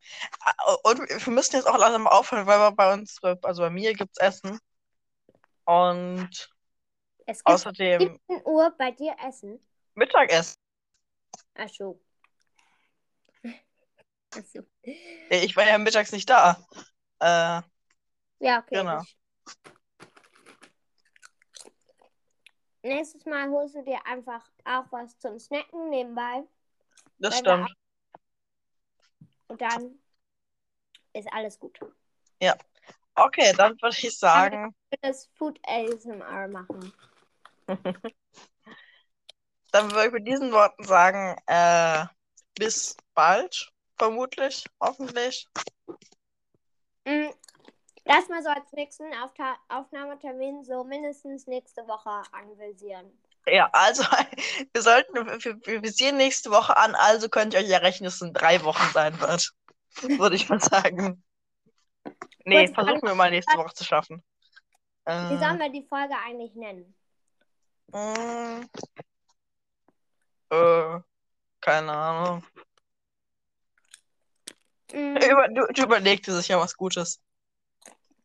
Ah, 0.40 0.74
Und 0.84 0.98
wir 1.00 1.32
müssen 1.32 1.56
jetzt 1.56 1.66
auch 1.66 1.78
langsam 1.78 2.06
aufhören, 2.06 2.46
weil 2.46 2.58
wir 2.58 2.72
bei 2.72 2.92
uns, 2.92 3.18
also 3.22 3.62
bei 3.62 3.70
mir 3.70 3.94
gibt's 3.94 4.18
Essen. 4.18 4.58
Und 5.64 6.30
Es 7.26 7.38
gibt 7.38 7.54
außerdem 7.54 8.00
17 8.28 8.42
Uhr 8.44 8.74
bei 8.78 8.90
dir 8.90 9.16
Essen. 9.26 9.58
Mittagessen. 9.94 10.56
Ach 11.54 11.68
so. 11.68 12.00
Ach 13.42 14.44
so. 14.44 14.60
Ich 15.30 15.56
war 15.56 15.66
ja 15.66 15.78
mittags 15.78 16.12
nicht 16.12 16.28
da. 16.28 16.58
Äh, 17.20 17.62
Ja, 18.38 18.58
okay. 18.58 18.74
Genau. 18.76 19.00
Ich... 19.00 19.16
Nächstes 22.86 23.26
Mal 23.26 23.50
holst 23.50 23.74
du 23.74 23.82
dir 23.82 23.98
einfach 24.06 24.48
auch 24.64 24.84
was 24.90 25.18
zum 25.18 25.38
Snacken 25.38 25.90
nebenbei. 25.90 26.44
das 27.18 27.38
stimmt. 27.38 27.68
Und 29.48 29.60
dann 29.60 29.98
ist 31.12 31.32
alles 31.32 31.58
gut. 31.58 31.78
Okay, 33.18 33.52
dann 33.56 33.80
würde 33.80 33.96
ich 33.98 34.18
sagen, 34.18 34.74
Ich 34.90 35.00
will 35.02 35.10
das 35.10 35.26
Food 35.34 35.58
ASMR 35.66 36.48
machen. 36.48 36.92
dann 39.72 39.90
würde 39.90 40.06
ich 40.06 40.12
mit 40.12 40.28
diesen 40.28 40.52
Worten 40.52 40.84
sagen, 40.84 41.34
äh, 41.46 42.04
bis 42.56 42.94
bald, 43.14 43.72
vermutlich, 43.96 44.66
hoffentlich. 44.80 45.48
Mm, 47.06 47.30
Lass 48.06 48.28
mal 48.28 48.42
so 48.42 48.50
als 48.50 48.72
nächsten 48.72 49.12
Aufta 49.14 49.56
Aufnahmetermin 49.68 50.64
so 50.64 50.84
mindestens 50.84 51.46
nächste 51.48 51.86
Woche 51.88 52.22
anvisieren. 52.32 53.10
Ja, 53.46 53.68
also 53.72 54.02
wir 54.72 54.82
sollten, 54.82 55.14
wir, 55.14 55.56
wir 55.66 55.82
visieren 55.82 56.16
nächste 56.16 56.50
Woche 56.50 56.76
an, 56.76 56.94
also 56.94 57.28
könnt 57.28 57.54
ihr 57.54 57.60
euch 57.60 57.68
ja 57.68 57.78
rechnen, 57.78 58.06
dass 58.06 58.16
es 58.16 58.22
in 58.22 58.32
drei 58.34 58.62
Wochen 58.64 58.90
sein 58.92 59.20
wird. 59.20 59.52
Würde 60.18 60.36
ich 60.36 60.48
mal 60.48 60.60
sagen. 60.60 61.22
Nee, 62.44 62.68
Kurz 62.68 62.74
versuchen 62.74 63.02
wir 63.08 63.14
mal 63.14 63.30
nächste 63.30 63.56
Woche 63.58 63.74
zu 63.74 63.84
schaffen. 63.84 64.24
Wie 65.28 65.38
sollen 65.38 65.58
Äh, 65.58 65.60
wir 65.60 65.70
die 65.70 65.86
Folge 65.86 66.14
eigentlich 66.16 66.54
nennen? 66.56 66.94
mh, 67.92 68.66
äh, 70.50 71.00
keine 71.60 71.92
Ahnung. 71.92 72.44
Mm, 74.92 75.16
Über, 75.16 75.48
du, 75.48 75.66
du 75.72 75.82
überlegst 75.82 76.26
dir 76.28 76.32
sicher 76.34 76.58
was 76.60 76.76
Gutes. 76.76 77.20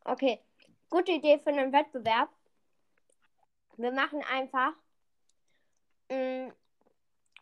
Okay, 0.04 0.40
gute 0.90 1.12
Idee 1.12 1.38
für 1.38 1.50
einen 1.50 1.72
Wettbewerb. 1.72 2.28
Wir 3.76 3.92
machen 3.92 4.22
einfach, 4.30 4.72
mh, 6.10 6.52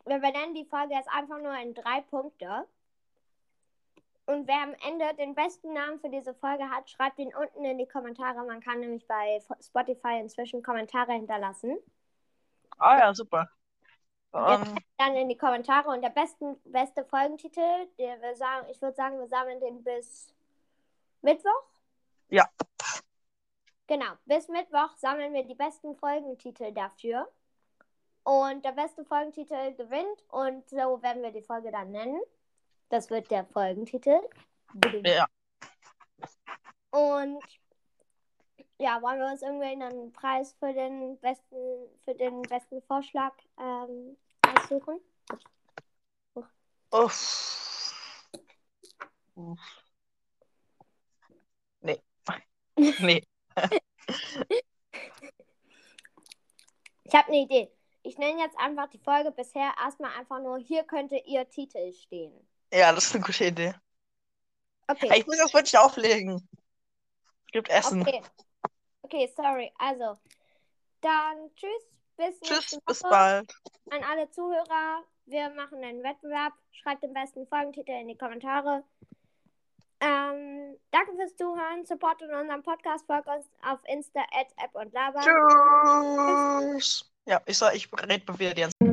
wir 0.05 0.19
benennen 0.19 0.55
die 0.55 0.65
Folge 0.65 0.95
jetzt 0.95 1.09
einfach 1.11 1.39
nur 1.39 1.57
in 1.57 1.75
drei 1.75 2.03
Punkte. 2.03 2.67
Und 4.27 4.47
wer 4.47 4.63
am 4.63 4.75
Ende 4.87 5.13
den 5.17 5.35
besten 5.35 5.73
Namen 5.73 5.99
für 5.99 6.09
diese 6.09 6.35
Folge 6.35 6.71
hat, 6.71 6.89
schreibt 6.89 7.19
ihn 7.19 7.35
unten 7.35 7.65
in 7.65 7.79
die 7.79 7.87
Kommentare. 7.87 8.45
Man 8.47 8.61
kann 8.61 8.81
nämlich 8.81 9.07
bei 9.07 9.41
Spotify 9.61 10.21
inzwischen 10.21 10.63
Kommentare 10.63 11.13
hinterlassen. 11.13 11.77
Ah 12.79 12.99
ja, 12.99 13.15
super. 13.15 13.51
Ja. 14.33 14.63
Ähm, 14.63 14.77
Dann 14.99 15.17
in 15.17 15.29
die 15.29 15.37
Kommentare 15.37 15.89
und 15.89 16.03
der 16.03 16.11
besten, 16.11 16.61
beste 16.65 17.05
Folgentitel, 17.05 17.89
der 17.99 18.23
wir 18.23 18.37
sagen, 18.37 18.69
ich 18.71 18.81
würde 18.81 18.95
sagen, 18.95 19.19
wir 19.19 19.27
sammeln 19.27 19.59
den 19.61 19.83
bis 19.83 20.33
Mittwoch. 21.23 21.70
Ja. 22.31 22.49
Genau, 23.87 24.13
bis 24.25 24.49
Mittwoch 24.49 24.97
sammeln 24.97 25.33
wir 25.33 25.45
die 25.45 25.55
besten 25.55 25.97
Folgentitel 25.97 26.73
dafür. 26.73 27.29
Und 28.23 28.65
der 28.65 28.73
beste 28.73 29.05
Folgentitel 29.05 29.75
gewinnt 29.75 30.25
und 30.29 30.69
so 30.69 31.03
werden 31.03 31.23
wir 31.23 31.33
die 31.33 31.43
Folge 31.43 31.73
dann 31.73 31.91
nennen. 31.91 32.21
Das 32.89 33.11
wird 33.11 33.31
der 33.31 33.45
Folgentitel. 33.47 34.21
ja. 35.05 35.27
Und 36.91 37.43
ja, 38.79 39.01
wollen 39.03 39.19
wir 39.19 39.27
uns 39.27 39.43
irgendwie 39.43 39.67
einen 39.67 40.13
Preis 40.13 40.55
für 40.59 40.73
den 40.73 41.19
besten, 41.19 41.57
für 42.05 42.15
den 42.15 42.43
besten 42.43 42.81
Vorschlag 42.83 43.35
ähm, 43.59 44.17
aussuchen? 44.43 45.01
Uff. 46.91 47.95
Uff. 49.35 49.85
Nee. 53.01 53.27
Ich 57.05 57.15
habe 57.15 57.29
eine 57.29 57.39
Idee. 57.39 57.71
Ich 58.03 58.17
nenne 58.19 58.41
jetzt 58.41 58.59
einfach 58.59 58.89
die 58.89 58.99
Folge 58.99 59.31
bisher 59.31 59.73
erstmal 59.83 60.13
einfach 60.19 60.41
nur, 60.41 60.59
hier 60.59 60.85
könnte 60.85 61.17
ihr 61.27 61.49
Titel 61.49 61.93
stehen. 61.93 62.33
Ja, 62.73 62.93
das 62.93 63.07
ist 63.07 63.15
eine 63.15 63.25
gute 63.25 63.45
Idee. 63.45 63.75
Okay. 64.89 65.09
Ey, 65.11 65.21
Ich 65.21 65.27
muss 65.27 65.37
das 65.39 65.53
wirklich 65.53 65.77
auflegen. 65.77 66.49
Es 67.47 67.53
gibt 67.53 67.69
Essen. 67.69 68.03
Okay. 68.03 68.23
Okay, 69.03 69.33
sorry. 69.37 69.73
Also, 69.79 70.19
dann 71.01 71.55
tschüss. 71.57 71.91
Bis 72.17 72.39
Tschüss, 72.41 72.79
bis 72.87 73.01
bald. 73.01 73.53
An 73.91 74.05
alle 74.05 74.31
Zuhörer. 74.31 75.03
Wir 75.27 75.49
machen 75.51 75.83
einen 75.83 76.03
Wettbewerb. 76.03 76.53
Schreibt 76.71 77.03
den 77.03 77.15
besten 77.15 77.47
Folgentitel 77.47 77.93
in 77.93 78.09
die 78.09 78.17
Kommentare. 78.17 78.85
Ähm, 80.01 80.77
danke 80.91 81.15
fürs 81.15 81.37
Zuhören. 81.37 81.85
Supportet 81.85 82.31
unseren 82.31 82.63
Podcast. 82.63 83.07
Folgt 83.07 83.29
uns 83.29 83.47
auf 83.63 83.81
Insta, 83.87 84.21
App 84.33 84.75
und 84.75 84.93
Lava. 84.93 85.21
Tschüss. 85.21 87.11
Ja, 87.27 87.41
ich 87.47 87.59
sag, 87.59 87.75
ich 87.75 87.89
rede 87.93 88.39
wieder 88.39 88.57
jetzt. 88.57 88.90